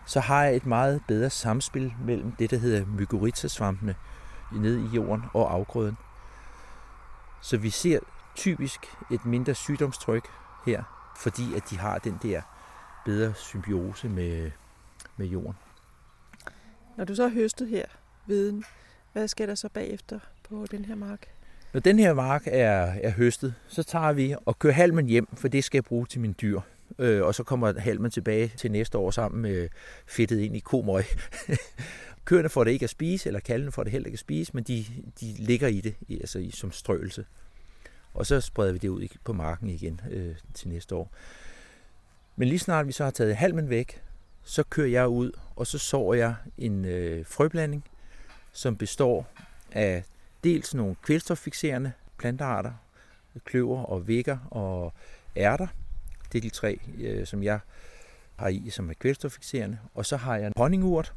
så 0.06 0.20
har 0.20 0.44
jeg 0.44 0.56
et 0.56 0.66
meget 0.66 1.02
bedre 1.08 1.30
samspil 1.30 1.94
mellem 2.04 2.32
det, 2.32 2.50
der 2.50 2.56
hedder 2.56 2.86
mykorrhizasvampene 2.86 3.94
nede 4.52 4.80
i 4.80 4.96
jorden 4.96 5.24
og 5.34 5.52
afgrøden. 5.52 5.96
Så 7.40 7.56
vi 7.56 7.70
ser 7.70 7.98
typisk 8.34 8.96
et 9.10 9.24
mindre 9.24 9.54
sygdomstryk 9.54 10.28
her, 10.66 10.82
fordi 11.16 11.54
at 11.54 11.70
de 11.70 11.78
har 11.78 11.98
den 11.98 12.18
der 12.22 12.42
bedre 13.04 13.34
symbiose 13.34 14.08
med, 14.08 14.50
med 15.16 15.26
jorden. 15.26 15.56
Når 16.96 17.04
du 17.04 17.14
så 17.14 17.22
har 17.22 17.34
høstet 17.34 17.68
her 17.68 17.84
viden, 18.26 18.64
hvad 19.12 19.28
skal 19.28 19.48
der 19.48 19.54
så 19.54 19.68
bagefter 19.68 20.18
på 20.48 20.66
den 20.70 20.84
her 20.84 20.94
mark? 20.94 21.28
Når 21.74 21.80
den 21.80 21.98
her 21.98 22.14
mark 22.14 22.42
er, 22.46 22.94
er 23.02 23.10
høstet, 23.10 23.54
så 23.68 23.82
tager 23.82 24.12
vi 24.12 24.34
og 24.46 24.58
kører 24.58 24.72
halmen 24.72 25.06
hjem, 25.06 25.28
for 25.36 25.48
det 25.48 25.64
skal 25.64 25.78
jeg 25.78 25.84
bruge 25.84 26.06
til 26.06 26.20
mine 26.20 26.34
dyr. 26.34 26.60
Øh, 26.98 27.22
og 27.22 27.34
så 27.34 27.42
kommer 27.42 27.80
halmen 27.80 28.10
tilbage 28.10 28.52
til 28.56 28.70
næste 28.70 28.98
år 28.98 29.10
sammen 29.10 29.42
med 29.42 29.68
fedtet 30.06 30.40
ind 30.40 30.56
i 30.56 30.58
komøg. 30.58 31.04
Køerne 32.24 32.48
får 32.48 32.64
det 32.64 32.70
ikke 32.70 32.84
at 32.84 32.90
spise, 32.90 33.28
eller 33.28 33.40
kalvene 33.40 33.72
får 33.72 33.82
det 33.82 33.92
heller 33.92 34.06
ikke 34.06 34.14
at 34.14 34.20
spise, 34.20 34.50
men 34.54 34.64
de, 34.64 34.84
de 35.20 35.34
ligger 35.38 35.68
i 35.68 35.80
det 35.80 35.94
altså 36.10 36.38
i, 36.38 36.50
som 36.50 36.72
strøelse. 36.72 37.24
Og 38.14 38.26
så 38.26 38.40
spreder 38.40 38.72
vi 38.72 38.78
det 38.78 38.88
ud 38.88 39.08
på 39.24 39.32
marken 39.32 39.70
igen 39.70 40.00
øh, 40.10 40.34
til 40.54 40.68
næste 40.68 40.94
år. 40.94 41.12
Men 42.36 42.48
lige 42.48 42.58
snart 42.58 42.86
vi 42.86 42.92
så 42.92 43.04
har 43.04 43.10
taget 43.10 43.36
halmen 43.36 43.70
væk, 43.70 44.02
så 44.42 44.62
kører 44.62 44.88
jeg 44.88 45.08
ud, 45.08 45.32
og 45.56 45.66
så 45.66 45.78
sår 45.78 46.14
jeg 46.14 46.34
en 46.58 46.84
øh, 46.84 47.26
frøblanding, 47.26 47.84
som 48.52 48.76
består 48.76 49.26
af 49.72 50.04
dels 50.44 50.74
nogle 50.74 50.96
kvælstoffixerende 51.02 51.92
plantearter, 52.18 52.72
kløver 53.44 53.84
og 53.84 54.08
vækker 54.08 54.38
og 54.50 54.92
ærter. 55.36 55.66
Det 56.32 56.38
er 56.38 56.42
de 56.42 56.50
tre, 56.50 56.80
øh, 56.98 57.26
som 57.26 57.42
jeg 57.42 57.58
har 58.36 58.48
i, 58.48 58.70
som 58.70 58.90
er 58.90 58.94
kvælstoffixerende. 58.94 59.78
Og 59.94 60.06
så 60.06 60.16
har 60.16 60.36
jeg 60.36 60.46
en 60.46 60.52
honningurt, 60.56 61.14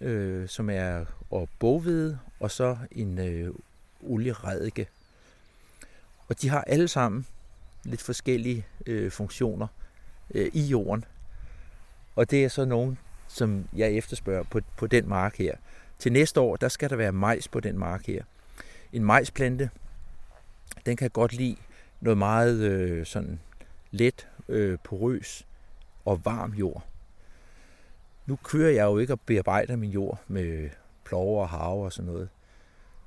øh, 0.00 0.48
som 0.48 0.70
er 0.70 1.04
og 1.30 1.48
bogvede, 1.58 2.18
og 2.40 2.50
så 2.50 2.76
en 2.90 3.18
øh, 3.18 3.54
olieredike. 4.02 4.88
Og 6.28 6.42
de 6.42 6.48
har 6.48 6.60
alle 6.60 6.88
sammen 6.88 7.26
lidt 7.84 8.02
forskellige 8.02 8.66
øh, 8.86 9.10
funktioner 9.10 9.66
øh, 10.34 10.50
i 10.52 10.60
jorden. 10.60 11.04
Og 12.16 12.30
det 12.30 12.44
er 12.44 12.48
så 12.48 12.64
nogen, 12.64 12.98
som 13.28 13.68
jeg 13.76 13.92
efterspørger 13.92 14.42
på, 14.42 14.60
på 14.76 14.86
den 14.86 15.08
mark 15.08 15.36
her. 15.36 15.54
Til 15.98 16.12
næste 16.12 16.40
år, 16.40 16.56
der 16.56 16.68
skal 16.68 16.90
der 16.90 16.96
være 16.96 17.12
majs 17.12 17.48
på 17.48 17.60
den 17.60 17.78
mark 17.78 18.06
her. 18.06 18.24
En 18.92 19.04
majsplante, 19.04 19.70
den 20.86 20.96
kan 20.96 21.10
godt 21.10 21.32
lide 21.32 21.56
noget 22.00 22.18
meget 22.18 22.58
øh, 22.58 23.06
sådan 23.06 23.40
let, 23.90 24.28
øh, 24.48 24.78
porøs 24.84 25.46
og 26.04 26.24
varm 26.24 26.52
jord. 26.52 26.86
Nu 28.26 28.36
kører 28.36 28.70
jeg 28.70 28.84
jo 28.84 28.98
ikke 28.98 29.12
og 29.12 29.20
bearbejder 29.20 29.76
min 29.76 29.90
jord 29.90 30.20
med 30.28 30.70
plover 31.04 31.42
og 31.42 31.48
have 31.48 31.84
og 31.84 31.92
sådan 31.92 32.12
noget. 32.12 32.28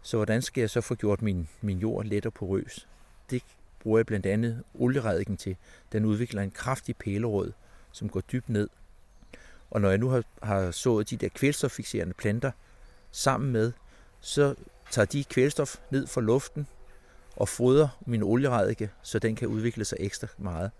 Så 0.01 0.17
hvordan 0.17 0.41
skal 0.41 0.61
jeg 0.61 0.69
så 0.69 0.81
få 0.81 0.95
gjort 0.95 1.21
min, 1.21 1.47
min 1.61 1.79
jord 1.79 2.05
let 2.05 2.25
og 2.25 2.33
porøs? 2.33 2.87
Det 3.29 3.43
bruger 3.79 3.99
jeg 3.99 4.05
blandt 4.05 4.25
andet 4.25 4.63
olierediken 4.73 5.37
til. 5.37 5.55
Den 5.91 6.05
udvikler 6.05 6.41
en 6.41 6.51
kraftig 6.51 6.97
pælerød, 6.97 7.51
som 7.91 8.09
går 8.09 8.21
dybt 8.21 8.49
ned. 8.49 8.69
Og 9.71 9.81
når 9.81 9.89
jeg 9.89 9.97
nu 9.97 10.09
har, 10.09 10.23
har 10.43 10.71
sået 10.71 11.09
de 11.09 11.17
der 11.17 11.29
kvælstoffixerende 11.29 12.13
planter 12.13 12.51
sammen 13.11 13.51
med, 13.51 13.71
så 14.19 14.55
tager 14.91 15.05
de 15.05 15.23
kvælstof 15.23 15.75
ned 15.89 16.07
fra 16.07 16.21
luften 16.21 16.67
og 17.35 17.49
fodrer 17.49 17.87
min 18.05 18.23
olieredike, 18.23 18.89
så 19.01 19.19
den 19.19 19.35
kan 19.35 19.47
udvikle 19.47 19.85
sig 19.85 19.97
ekstra 19.99 20.27
meget. 20.37 20.71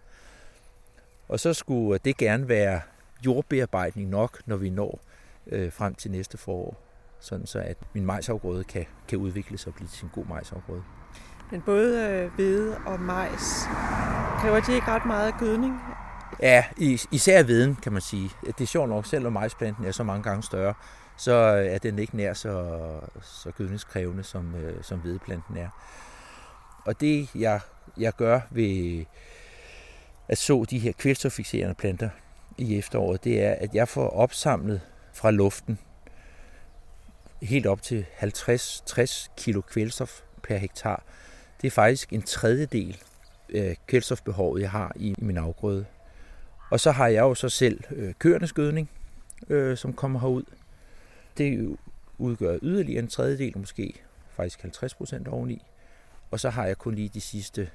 Og 1.28 1.40
så 1.40 1.54
skulle 1.54 2.00
det 2.06 2.18
gerne 2.18 2.48
være 2.48 2.82
jordbearbejdning 3.26 4.10
nok, 4.10 4.42
når 4.46 4.56
vi 4.56 4.70
når 4.70 5.00
øh, 5.48 5.74
frem 5.74 5.96
til 5.96 6.12
næste 6.12 6.38
forår, 6.38 6.78
sådan 7.20 7.46
så 7.46 7.60
at 7.60 7.78
min 7.94 8.06
majsafgrøde 8.06 8.64
kan, 8.64 8.86
kan 9.08 9.18
udvikle 9.18 9.58
sig 9.58 9.68
og 9.68 9.74
blive 9.74 9.88
til 9.88 10.04
en 10.04 10.12
god 10.14 10.26
majsafgrøde. 10.26 10.84
Men 11.52 11.62
både 11.62 12.10
øh, 12.10 12.34
hvede 12.36 12.78
og 12.86 13.00
majs, 13.00 13.64
kræver 14.40 14.60
de 14.60 14.74
ikke 14.74 14.88
ret 14.88 15.06
meget 15.06 15.34
gødning? 15.40 15.80
Ja, 16.42 16.66
især 17.12 17.44
veden, 17.44 17.76
kan 17.76 17.92
man 17.92 18.02
sige. 18.02 18.30
Det 18.46 18.62
er 18.62 18.66
sjovt 18.66 18.90
nok, 18.90 19.06
selvom 19.06 19.34
majsplanten 19.34 19.86
er 19.86 19.92
så 19.92 20.04
mange 20.04 20.24
gange 20.24 20.44
større, 20.44 20.74
så 21.22 21.32
øh, 21.32 21.66
er 21.66 21.78
den 21.78 22.00
ikke 22.00 22.18
nær 22.18 22.34
så, 22.34 22.80
så 23.22 23.52
gødningskrævende, 23.52 24.24
som, 24.24 24.56
øh, 24.56 24.84
som 24.84 25.00
hvedeplanten 25.00 25.58
er. 25.58 25.70
Og 26.86 27.02
det, 27.02 27.30
jeg, 27.36 27.60
jeg 27.98 28.14
gør 28.14 28.40
ved 28.52 29.06
at 30.28 30.38
så 30.38 30.66
de 30.70 30.80
her 30.80 30.92
kvælstoffixerende 30.92 31.76
planter 31.76 32.10
i 32.58 32.78
efteråret, 32.78 33.24
det 33.24 33.44
er, 33.44 33.52
at 33.54 33.76
jeg 33.76 33.88
får 33.88 34.10
opsamlet 34.10 34.82
fra 35.14 35.32
luften 35.32 35.80
helt 37.42 37.66
op 37.66 37.82
til 37.82 38.06
50-60 38.22 39.28
kilo 39.38 39.62
kvælstof 39.62 40.22
per 40.44 40.58
hektar. 40.58 41.04
Det 41.62 41.68
er 41.68 41.72
faktisk 41.72 42.14
en 42.14 42.22
tredjedel 42.22 42.98
af 43.54 43.78
kvælstofbehovet, 43.88 44.62
jeg 44.62 44.72
har 44.72 44.92
i 44.96 45.16
min 45.18 45.38
afgrøde. 45.38 45.86
Og 46.70 46.80
så 46.80 46.92
har 46.92 47.08
jeg 47.08 47.22
jo 47.22 47.36
så 47.36 47.50
selv 47.50 47.84
øh, 47.92 48.14
køernes 48.20 48.54
gødning, 48.54 48.90
øh, 49.50 49.78
som 49.78 49.94
kommer 49.94 50.20
herud. 50.20 50.44
Det 51.38 51.78
udgør 52.18 52.58
yderligere 52.62 53.00
en 53.00 53.08
tredjedel, 53.08 53.58
måske 53.58 53.94
faktisk 54.30 54.62
50 54.62 54.94
procent 54.94 55.28
oveni. 55.28 55.62
Og 56.32 56.40
så 56.40 56.50
har 56.50 56.66
jeg 56.66 56.78
kun 56.78 56.96
lige 56.96 57.10
de 57.10 57.22
sidste 57.22 57.70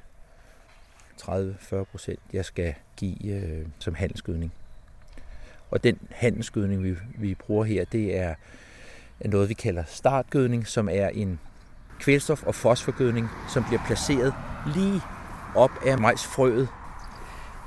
30-40 1.23 1.85
procent, 1.85 2.21
jeg 2.33 2.45
skal 2.45 2.75
give 2.97 3.33
øh, 3.33 3.67
som 3.79 3.95
handelsgødning. 3.95 4.53
Og 5.71 5.85
den 5.85 5.99
handelsgødning, 6.11 6.83
vi, 6.85 6.97
vi 7.19 7.35
bruger 7.35 7.65
her, 7.65 7.85
det 7.85 8.19
er 8.19 8.35
noget, 9.25 9.49
vi 9.49 9.55
kalder 9.55 9.85
startgødning, 9.85 10.67
som 10.67 10.89
er 10.93 11.09
en 11.09 11.39
kvælstof- 12.01 12.47
og 12.47 12.55
fosforgødning, 12.55 13.29
som 13.53 13.65
bliver 13.65 13.81
placeret 13.87 14.35
lige 14.75 15.01
op 15.55 15.71
af 15.87 15.99
majsfrøet. 15.99 16.69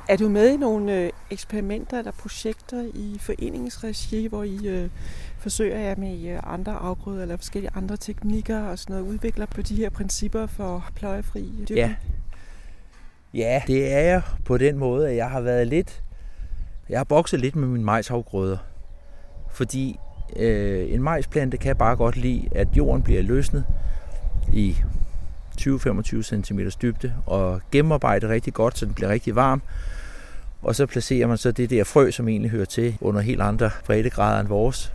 Er 0.09 0.17
du 0.17 0.29
med 0.29 0.53
i 0.53 0.57
nogle 0.57 0.93
øh, 0.93 1.09
eksperimenter 1.29 1.97
eller 1.99 2.11
projekter 2.11 2.83
i 2.93 3.17
foreningens 3.19 3.83
regi, 3.83 4.27
hvor 4.27 4.43
I 4.43 4.67
øh, 4.67 4.89
forsøger 5.37 5.79
jer 5.79 5.95
med 5.95 6.29
øh, 6.29 6.39
andre 6.43 6.71
afgrøder 6.71 7.21
eller 7.21 7.37
forskellige 7.37 7.71
andre 7.75 7.97
teknikker 7.97 8.59
og 8.59 8.79
sådan 8.79 8.95
noget, 8.95 9.07
udvikler 9.07 9.45
på 9.45 9.61
de 9.61 9.75
her 9.75 9.89
principper 9.89 10.47
for 10.47 10.85
pløjefri 10.95 11.41
dyrkning? 11.41 11.77
Ja, 11.77 11.95
Ja, 13.33 13.61
det 13.67 13.93
er 13.93 13.99
jeg 13.99 14.21
på 14.45 14.57
den 14.57 14.77
måde, 14.77 15.09
at 15.09 15.15
jeg 15.15 15.29
har 15.29 15.41
været 15.41 15.67
lidt... 15.67 16.03
Jeg 16.89 16.99
har 16.99 17.03
bokset 17.03 17.39
lidt 17.39 17.55
med 17.55 17.67
min 17.67 17.83
majsafgrøder. 17.83 18.57
Fordi 19.51 19.99
øh, 20.35 20.93
en 20.93 21.03
majsplante 21.03 21.57
kan 21.57 21.75
bare 21.75 21.95
godt 21.95 22.17
lide, 22.17 22.49
at 22.51 22.67
jorden 22.77 23.03
bliver 23.03 23.21
løsnet 23.21 23.65
i 24.53 24.77
20-25 25.61 26.21
cm 26.21 26.59
dybde 26.81 27.13
og 27.25 27.61
gennemarbejdet 27.71 28.29
rigtig 28.29 28.53
godt, 28.53 28.77
så 28.77 28.85
den 28.85 28.93
bliver 28.93 29.09
rigtig 29.09 29.35
varm. 29.35 29.61
Og 30.61 30.75
så 30.75 30.85
placerer 30.85 31.27
man 31.27 31.37
så 31.37 31.51
det 31.51 31.69
der 31.69 31.83
frø, 31.83 32.11
som 32.11 32.27
egentlig 32.27 32.51
hører 32.51 32.65
til 32.65 32.97
under 33.01 33.21
helt 33.21 33.41
andre 33.41 33.71
breddegrader 33.85 34.39
end 34.39 34.47
vores. 34.47 34.93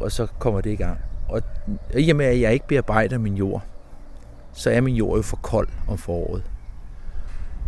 Og 0.00 0.12
så 0.12 0.26
kommer 0.38 0.60
det 0.60 0.70
i 0.70 0.76
gang. 0.76 0.98
Og 1.28 1.42
i 1.96 2.10
og 2.10 2.16
med, 2.16 2.26
at 2.26 2.40
jeg 2.40 2.52
ikke 2.52 2.68
bearbejder 2.68 3.18
min 3.18 3.34
jord, 3.34 3.62
så 4.52 4.70
er 4.70 4.80
min 4.80 4.94
jord 4.94 5.16
jo 5.16 5.22
for 5.22 5.36
kold 5.36 5.68
om 5.88 5.98
foråret. 5.98 6.42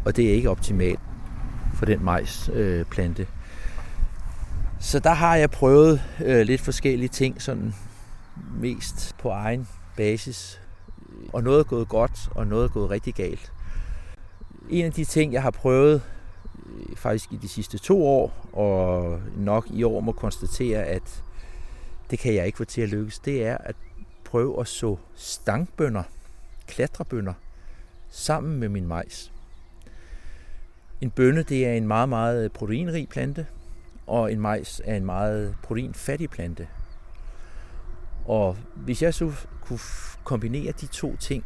Og 0.05 0.17
det 0.17 0.29
er 0.31 0.33
ikke 0.33 0.51
optimalt 0.51 1.01
for 1.75 1.87
den 1.87 2.05
majsplante. 2.05 3.23
Øh, 3.23 3.29
så 4.81 4.99
der 4.99 5.13
har 5.13 5.37
jeg 5.37 5.51
prøvet 5.51 6.03
øh, 6.25 6.41
lidt 6.41 6.61
forskellige 6.61 7.09
ting, 7.09 7.43
sådan 7.43 7.75
mest 8.61 9.17
på 9.19 9.29
egen 9.29 9.69
basis. 9.97 10.61
Og 11.33 11.43
noget 11.43 11.59
er 11.59 11.65
gået 11.65 11.89
godt, 11.89 12.29
og 12.31 12.47
noget 12.47 12.65
er 12.65 12.69
gået 12.69 12.91
rigtig 12.91 13.15
galt. 13.15 13.53
En 14.71 14.85
af 14.85 14.93
de 14.93 15.05
ting, 15.05 15.33
jeg 15.33 15.43
har 15.43 15.51
prøvet 15.51 16.03
Øh, 16.71 16.97
faktisk 16.97 17.33
i 17.33 17.37
de 17.37 17.49
sidste 17.49 17.79
to 17.79 18.07
år, 18.07 18.49
og 18.53 19.21
nok 19.37 19.67
i 19.71 19.83
år 19.83 20.01
må 20.01 20.13
konstatere, 20.13 20.85
at 20.85 21.25
det 22.11 22.19
kan 22.19 22.35
jeg 22.35 22.47
ikke 22.47 22.59
få 22.59 22.65
til 22.65 22.81
at 22.81 22.89
lykkes, 22.89 23.19
det 23.19 23.47
er 23.47 23.59
at 23.59 23.77
prøve 24.25 24.61
at 24.61 24.69
så 24.69 24.97
stangbønder, 25.15 26.03
klatrebønder, 26.67 27.35
sammen 28.09 28.61
med 28.61 28.69
min 28.69 28.87
majs. 28.87 29.33
En 31.01 31.11
bønne, 31.11 31.43
det 31.43 31.67
er 31.67 31.73
en 31.73 31.87
meget, 31.87 32.09
meget 32.09 32.53
proteinrig 32.53 33.09
plante, 33.09 33.47
og 34.07 34.33
en 34.33 34.41
majs 34.41 34.83
er 34.85 34.97
en 34.97 35.05
meget 35.05 35.57
proteinfattig 35.63 36.31
plante. 36.31 36.69
Og 38.25 38.57
hvis 38.75 39.03
jeg 39.03 39.15
så 39.15 39.33
kunne 39.61 39.79
kombinere 40.25 40.73
de 40.73 40.87
to 40.87 41.17
ting, 41.17 41.45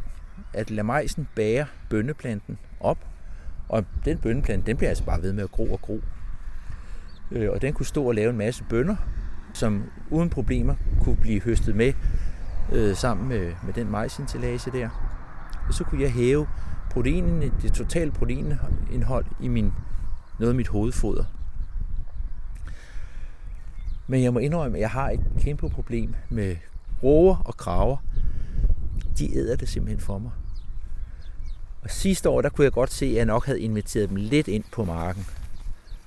at 0.53 0.71
lade 0.71 0.87
majsen 0.87 1.29
bære 1.35 1.67
bønneplanten 1.91 2.59
op, 2.81 2.99
og 3.69 3.85
den 4.05 4.19
bønneplante, 4.19 4.67
den 4.67 4.77
bliver 4.77 4.89
altså 4.89 5.05
bare 5.05 5.23
ved 5.23 5.33
med 5.33 5.45
at 5.45 5.51
gro 5.51 5.73
og 5.73 5.81
gro. 5.81 6.01
Øh, 7.31 7.51
og 7.51 7.63
den 7.63 7.73
kunne 7.75 7.87
stå 7.87 8.05
og 8.05 8.15
lave 8.15 8.31
en 8.31 8.37
masse 8.37 8.65
bønner, 8.65 8.97
som 9.55 9.85
uden 10.11 10.31
problemer 10.31 10.75
kunne 11.01 11.17
blive 11.17 11.41
høstet 11.41 11.77
med 11.77 11.93
øh, 12.73 12.97
sammen 12.97 13.29
med, 13.29 13.53
med 13.65 13.73
den 13.73 13.91
majsintillage 13.91 14.71
der. 14.71 14.89
Og 15.69 15.75
så 15.75 15.85
kunne 15.85 16.03
jeg 16.03 16.13
hæve 16.13 16.47
proteinen, 16.91 17.53
det 17.63 17.73
totale 17.73 18.11
proteinindhold 18.11 19.25
i 19.41 19.49
min, 19.49 19.73
noget 20.39 20.53
af 20.53 20.57
mit 20.57 20.69
hovedfoder. 20.69 21.25
Men 24.07 24.23
jeg 24.23 24.33
må 24.33 24.39
indrømme, 24.39 24.77
at 24.77 24.81
jeg 24.81 24.91
har 24.91 25.11
et 25.11 25.21
kæmpe 25.39 25.69
problem 25.69 26.15
med 26.29 26.57
roer 27.03 27.37
og 27.45 27.57
kraver. 27.57 27.97
De 29.19 29.37
æder 29.37 29.57
det 29.57 29.69
simpelthen 29.69 30.01
for 30.01 30.19
mig. 30.19 30.31
Og 31.85 31.91
sidste 31.91 32.29
år, 32.29 32.43
der 32.43 32.49
kunne 32.49 32.65
jeg 32.65 32.73
godt 32.73 32.93
se, 32.93 33.07
at 33.07 33.15
jeg 33.15 33.25
nok 33.25 33.47
havde 33.47 33.61
inviteret 33.61 34.09
dem 34.09 34.17
lidt 34.17 34.49
ind 34.49 34.65
på 34.73 34.85
marken 34.85 35.27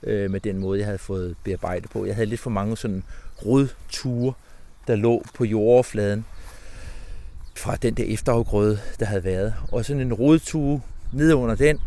øh, 0.04 0.32
med 0.32 0.40
den 0.40 0.58
måde, 0.58 0.80
jeg 0.80 0.86
havde 0.86 0.98
fået 0.98 1.36
bearbejdet 1.44 1.90
på. 1.90 2.06
Jeg 2.06 2.16
havde 2.16 2.30
lidt 2.30 2.42
for 2.42 2.50
mange 2.50 2.78
sådan 2.78 3.04
rodture, 3.46 4.34
der 4.88 4.96
lå 4.96 5.24
på 5.34 5.46
jordoverfladen 5.46 6.26
fra 7.56 7.76
den 7.76 7.94
der 7.94 8.04
efterafgrøde, 8.04 8.80
der 9.00 9.06
havde 9.06 9.24
været. 9.24 9.54
Og 9.72 9.86
sådan 9.86 10.02
en 10.02 10.14
rodtue 10.14 10.82
ned 11.14 11.34
under 11.34 11.56
den, 11.56 11.80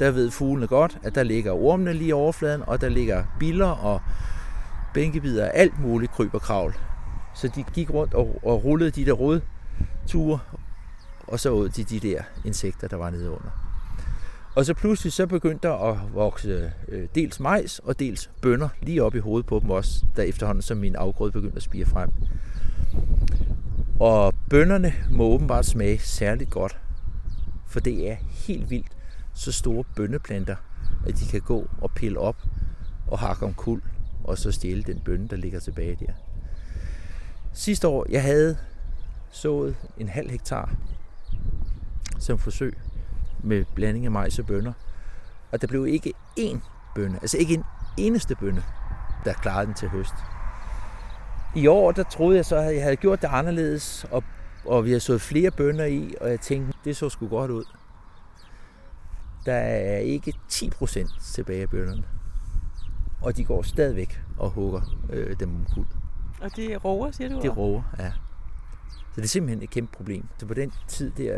der 0.00 0.10
ved 0.10 0.30
fuglene 0.30 0.66
godt, 0.66 0.98
at 1.02 1.14
der 1.14 1.22
ligger 1.22 1.52
ormene 1.52 1.92
lige 1.92 2.08
i 2.08 2.12
overfladen, 2.12 2.62
og 2.66 2.80
der 2.80 2.88
ligger 2.88 3.24
biller 3.38 3.66
og 3.66 4.00
bænkebider 4.94 5.44
og 5.44 5.56
alt 5.56 5.80
muligt 5.80 6.12
kryb 6.12 6.34
og 6.34 6.42
kravl. 6.42 6.74
Så 7.34 7.48
de 7.48 7.64
gik 7.74 7.90
rundt 7.90 8.14
og, 8.14 8.40
og 8.42 8.64
rullede 8.64 8.90
de 8.90 9.06
der 9.06 9.12
rodture, 9.12 10.38
og 11.28 11.40
så 11.40 11.50
ud 11.50 11.68
de 11.68 11.84
de 11.84 12.00
der 12.00 12.22
insekter, 12.44 12.88
der 12.88 12.96
var 12.96 13.10
nede 13.10 13.30
under. 13.30 13.66
Og 14.54 14.66
så 14.66 14.74
pludselig 14.74 15.12
så 15.12 15.26
begyndte 15.26 15.68
der 15.68 15.74
at 15.74 16.14
vokse 16.14 16.72
øh, 16.88 17.08
dels 17.14 17.40
majs 17.40 17.78
og 17.78 17.98
dels 17.98 18.30
bønner 18.42 18.68
lige 18.82 19.02
op 19.02 19.14
i 19.14 19.18
hovedet 19.18 19.46
på 19.46 19.58
dem 19.58 19.70
også, 19.70 20.04
da 20.16 20.22
efterhånden 20.22 20.62
som 20.62 20.76
min 20.76 20.96
afgrøde 20.96 21.32
begyndte 21.32 21.56
at 21.56 21.62
spire 21.62 21.86
frem. 21.86 22.10
Og 24.00 24.34
bønnerne 24.50 24.92
må 25.10 25.24
åbenbart 25.24 25.66
smage 25.66 25.98
særligt 25.98 26.50
godt, 26.50 26.78
for 27.66 27.80
det 27.80 28.10
er 28.10 28.16
helt 28.30 28.70
vildt 28.70 28.96
så 29.34 29.52
store 29.52 29.84
bønneplanter, 29.96 30.56
at 31.06 31.18
de 31.18 31.26
kan 31.26 31.40
gå 31.40 31.68
og 31.80 31.90
pille 31.90 32.18
op 32.18 32.36
og 33.06 33.18
hakke 33.18 33.46
om 33.46 33.54
kul, 33.54 33.82
og 34.24 34.38
så 34.38 34.52
stjæle 34.52 34.82
den 34.82 35.00
bønne, 35.00 35.28
der 35.28 35.36
ligger 35.36 35.60
tilbage 35.60 35.96
der. 36.00 36.12
Sidste 37.52 37.88
år, 37.88 38.06
jeg 38.08 38.22
havde 38.22 38.58
sået 39.30 39.76
en 39.98 40.08
halv 40.08 40.30
hektar 40.30 40.74
som 42.18 42.38
forsøg 42.38 42.78
med 43.42 43.64
blanding 43.74 44.04
af 44.04 44.10
majs 44.10 44.38
og 44.38 44.46
bønner. 44.46 44.72
Og 45.52 45.60
der 45.60 45.66
blev 45.66 45.86
ikke 45.86 46.12
én 46.40 46.58
bønne, 46.94 47.18
altså 47.22 47.38
ikke 47.38 47.54
en 47.54 47.64
eneste 47.96 48.36
bønne, 48.36 48.62
der 49.24 49.32
klarede 49.32 49.66
den 49.66 49.74
til 49.74 49.88
høst. 49.88 50.14
I 51.56 51.66
år, 51.66 51.92
der 51.92 52.02
troede 52.02 52.36
jeg 52.36 52.44
så, 52.44 52.56
at 52.56 52.74
jeg 52.74 52.82
havde 52.82 52.96
gjort 52.96 53.22
det 53.22 53.28
anderledes, 53.32 54.06
og, 54.10 54.24
og 54.64 54.84
vi 54.84 54.92
har 54.92 54.98
sået 54.98 55.20
flere 55.20 55.50
bønner 55.50 55.84
i, 55.84 56.14
og 56.20 56.30
jeg 56.30 56.40
tænkte, 56.40 56.78
det 56.84 56.96
så 56.96 57.08
sgu 57.08 57.28
godt 57.28 57.50
ud. 57.50 57.64
Der 59.46 59.54
er 59.54 59.98
ikke 59.98 60.34
10% 60.52 61.32
tilbage 61.34 61.62
af 61.62 61.70
bønnerne. 61.70 62.04
Og 63.22 63.36
de 63.36 63.44
går 63.44 63.62
stadigvæk 63.62 64.20
og 64.38 64.50
hugger 64.50 64.80
øh, 65.10 65.40
dem 65.40 65.56
omkuld. 65.56 65.86
Og 66.40 66.56
det 66.56 66.72
er 66.72 66.78
roer, 66.78 67.10
siger 67.10 67.28
du? 67.28 67.36
Det 67.36 67.44
er 67.44 67.54
roer, 67.54 67.82
ja. 67.98 68.12
Så 69.16 69.20
det 69.20 69.26
er 69.26 69.28
simpelthen 69.28 69.62
et 69.62 69.70
kæmpe 69.70 69.96
problem. 69.96 70.24
Så 70.38 70.46
på 70.46 70.54
den 70.54 70.72
tid 70.88 71.10
der 71.10 71.34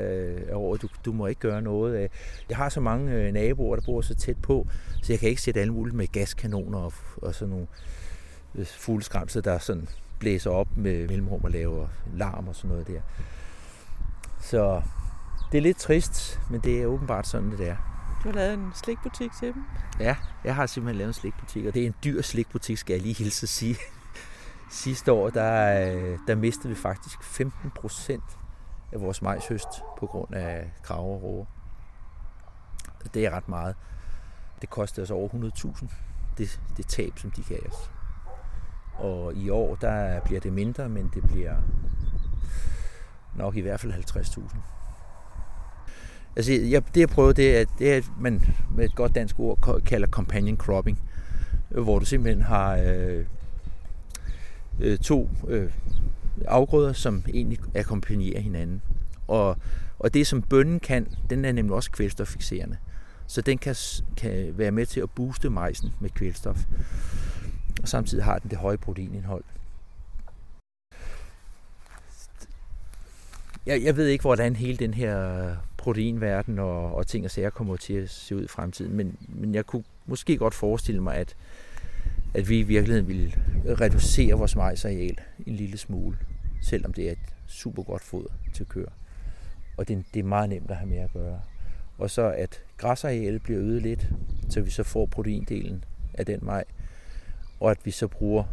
af 0.49 0.55
året, 0.55 0.83
du, 0.83 0.89
du 1.05 1.13
må 1.13 1.27
ikke 1.27 1.41
gøre 1.41 1.63
noget. 1.63 2.09
Jeg 2.49 2.57
har 2.57 2.69
så 2.69 2.81
mange 2.81 3.13
øh, 3.13 3.33
naboer, 3.33 3.77
der 3.77 3.83
bor 3.87 4.01
så 4.01 4.15
tæt 4.15 4.37
på, 4.43 4.67
så 5.03 5.13
jeg 5.13 5.21
kan 5.21 5.29
ikke 5.29 5.43
sætte 5.43 5.61
alle 5.61 5.73
muligt 5.73 5.97
med 5.97 6.07
gaskanoner 6.07 6.79
og, 6.79 6.93
og 7.17 7.35
sådan 7.35 7.51
nogle 7.51 7.67
øh, 8.55 8.67
fugleskramser, 8.67 9.41
der 9.41 9.59
sådan 9.59 9.89
blæser 10.19 10.51
op 10.51 10.77
med 10.77 11.09
mellemrum 11.09 11.45
og 11.45 11.51
laver 11.51 11.89
larm 12.15 12.49
og 12.49 12.57
sådan 12.57 12.71
noget 12.71 12.87
der. 12.87 13.01
Så 14.41 14.83
det 15.53 15.59
er 15.59 15.63
lidt 15.63 15.79
trist, 15.79 16.41
men 16.51 16.61
det 16.61 16.83
er 16.83 16.87
åbenbart 16.87 17.27
sådan, 17.27 17.51
det 17.51 17.69
er. 17.69 17.77
Du 18.25 18.29
har 18.29 18.35
lavet 18.37 18.55
en 18.55 18.71
slikbutik 18.85 19.31
til 19.41 19.49
dem? 19.49 19.63
Ja, 20.01 20.17
jeg 20.45 20.55
har 20.55 20.67
simpelthen 20.67 20.99
lavet 20.99 21.09
en 21.09 21.15
slikbutik, 21.15 21.67
og 21.67 21.75
det 21.75 21.83
er 21.83 21.87
en 21.87 21.95
dyr 22.05 22.23
slikbutik, 22.23 22.79
skal 22.79 22.95
jeg 22.95 23.03
lige 23.03 23.15
hilse 23.15 23.45
at 23.45 23.49
sige. 23.49 23.77
Sidste 24.71 25.13
år, 25.13 25.31
der, 25.31 25.81
øh, 25.93 26.19
der 26.27 26.35
mistede 26.35 26.69
vi 26.69 26.75
faktisk 26.75 27.23
15 27.23 27.71
procent 27.71 28.39
af 28.93 29.01
vores 29.01 29.23
majshøst 29.23 29.69
på 29.99 30.07
grund 30.07 30.35
af 30.35 30.73
krav 30.83 31.15
og 31.15 31.23
råger. 31.23 31.45
Det 33.15 33.27
er 33.27 33.31
ret 33.31 33.49
meget. 33.49 33.75
Det 34.61 34.71
kostede 34.71 35.05
os 35.05 35.11
over 35.11 35.29
100.000, 35.29 35.87
det, 36.39 36.61
det 36.77 36.87
tab, 36.87 37.19
som 37.19 37.31
de 37.31 37.43
gav 37.43 37.59
os. 37.71 37.91
Og 38.95 39.35
i 39.35 39.51
år, 39.51 39.75
der 39.75 40.21
bliver 40.21 40.41
det 40.41 40.53
mindre, 40.53 40.89
men 40.89 41.11
det 41.15 41.23
bliver 41.23 41.57
nok 43.37 43.57
i 43.57 43.61
hvert 43.61 43.81
fald 43.81 43.93
50.000. 43.93 44.57
Altså, 46.37 46.53
jeg, 46.53 46.95
det 46.95 47.01
jeg 47.01 47.09
prøver, 47.09 47.33
det 47.33 47.61
er, 47.61 47.65
det 47.79 47.97
er, 47.97 48.03
man 48.21 48.57
med 48.71 48.85
et 48.85 48.95
godt 48.95 49.15
dansk 49.15 49.41
ord 49.41 49.81
kalder 49.87 50.07
companion 50.07 50.57
cropping, 50.57 50.99
hvor 51.69 51.99
du 51.99 52.05
simpelthen 52.05 52.43
har 52.43 52.77
øh, 52.77 53.27
øh, 54.81 54.99
to 54.99 55.31
øh, 55.49 55.71
afgrøder, 56.45 56.93
som 56.93 57.23
egentlig 57.35 57.59
akkompagnerer 57.75 58.41
hinanden. 58.41 58.83
Og, 59.29 59.57
og 59.99 60.15
det, 60.15 60.27
som 60.27 60.43
bønnen 60.43 60.81
kan, 60.81 61.07
den 61.31 61.45
er 61.45 61.53
nemlig 61.53 61.75
også 61.75 61.91
kvælstoffixerende. 61.91 62.77
Så 63.27 63.41
den 63.41 63.59
kan, 63.59 63.75
kan 64.17 64.59
være 64.59 64.71
med 64.71 64.87
til 64.87 65.01
at 65.01 65.11
booste 65.11 65.51
majsen 65.51 65.93
med 66.01 66.11
kvælstof. 66.11 66.65
Og 67.83 67.89
samtidig 67.89 68.25
har 68.25 68.39
den 68.39 68.51
det 68.51 68.59
høje 68.59 68.77
proteinindhold. 68.77 69.45
Jeg, 73.67 73.85
jeg 73.85 73.97
ved 73.97 74.07
ikke, 74.07 74.23
hvordan 74.23 74.57
hele 74.57 74.77
den 74.77 74.95
her 74.95 75.57
proteinverden 75.77 76.59
og, 76.59 76.95
og 76.95 77.07
ting 77.07 77.25
og 77.25 77.31
sager 77.31 77.51
kommer 77.51 77.77
til 77.77 77.95
at 77.95 78.11
se 78.11 78.37
ud 78.37 78.45
i 78.45 78.49
fremtiden, 78.49 78.97
men, 78.97 79.17
men 79.29 79.55
jeg 79.55 79.67
kunne 79.67 79.85
måske 80.07 80.37
godt 80.37 80.55
forestille 80.55 81.03
mig, 81.03 81.15
at, 81.15 81.35
at 82.35 82.49
vi 82.49 82.59
i 82.59 82.63
virkeligheden 82.63 83.09
ville 83.09 83.33
reducere 83.81 84.35
vores 84.35 84.57
majsareal 84.57 85.19
en 85.47 85.55
lille 85.55 85.79
smule, 85.79 86.19
selvom 86.63 86.93
det 86.93 87.09
er 87.09 87.13
et 87.13 87.35
super 87.47 87.83
godt 87.83 88.03
foder 88.03 88.31
til 88.53 88.67
køer. 88.67 88.91
Og 89.77 89.89
det, 89.89 90.05
det 90.15 90.21
er 90.21 90.25
meget 90.25 90.49
nemt 90.49 90.71
at 90.71 90.77
have 90.77 90.89
med 90.89 90.99
at 90.99 91.13
gøre. 91.13 91.41
Og 91.99 92.11
så 92.11 92.31
at 92.31 92.63
græsarealet 92.77 93.43
bliver 93.43 93.61
øget 93.61 93.83
lidt, 93.83 94.11
så 94.49 94.61
vi 94.61 94.71
så 94.71 94.83
får 94.83 95.07
proteindelen 95.07 95.85
af 96.15 96.27
den 96.27 96.39
maj, 96.43 96.65
og 97.61 97.71
at 97.71 97.79
vi 97.85 97.91
så 97.91 98.09
bruger, 98.09 98.45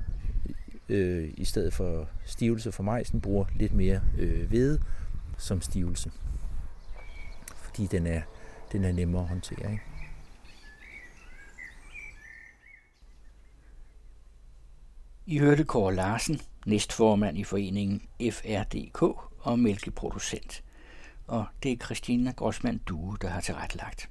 øh, 0.90 1.30
i 1.38 1.46
stedet 1.46 1.74
for 1.74 2.10
stivelse 2.26 2.72
for 2.72 2.84
majsen, 2.84 3.22
bruger 3.22 3.46
lidt 3.56 3.74
mere 3.74 4.02
øh, 4.18 4.48
hvede 4.48 4.82
som 5.38 5.62
stivelse. 5.62 6.12
Fordi 7.56 7.88
den 7.88 8.08
er, 8.08 8.22
den 8.72 8.84
er 8.84 8.92
nemmere 8.92 9.22
at 9.22 9.30
håndtere. 9.30 9.72
Ikke? 9.72 9.84
I 15.28 15.40
hørte 15.40 15.64
Kåre 15.64 15.96
Larsen, 15.96 16.42
næstformand 16.66 17.38
i 17.38 17.44
foreningen 17.44 18.02
FRDK 18.32 19.02
og 19.40 19.60
mælkeproducent. 19.60 20.64
Og 21.28 21.46
det 21.64 21.72
er 21.72 21.86
Christina 21.86 22.32
Grossmann 22.32 22.78
Due, 22.78 23.18
der 23.22 23.28
har 23.28 23.42
tilrettelagt. 23.42 24.10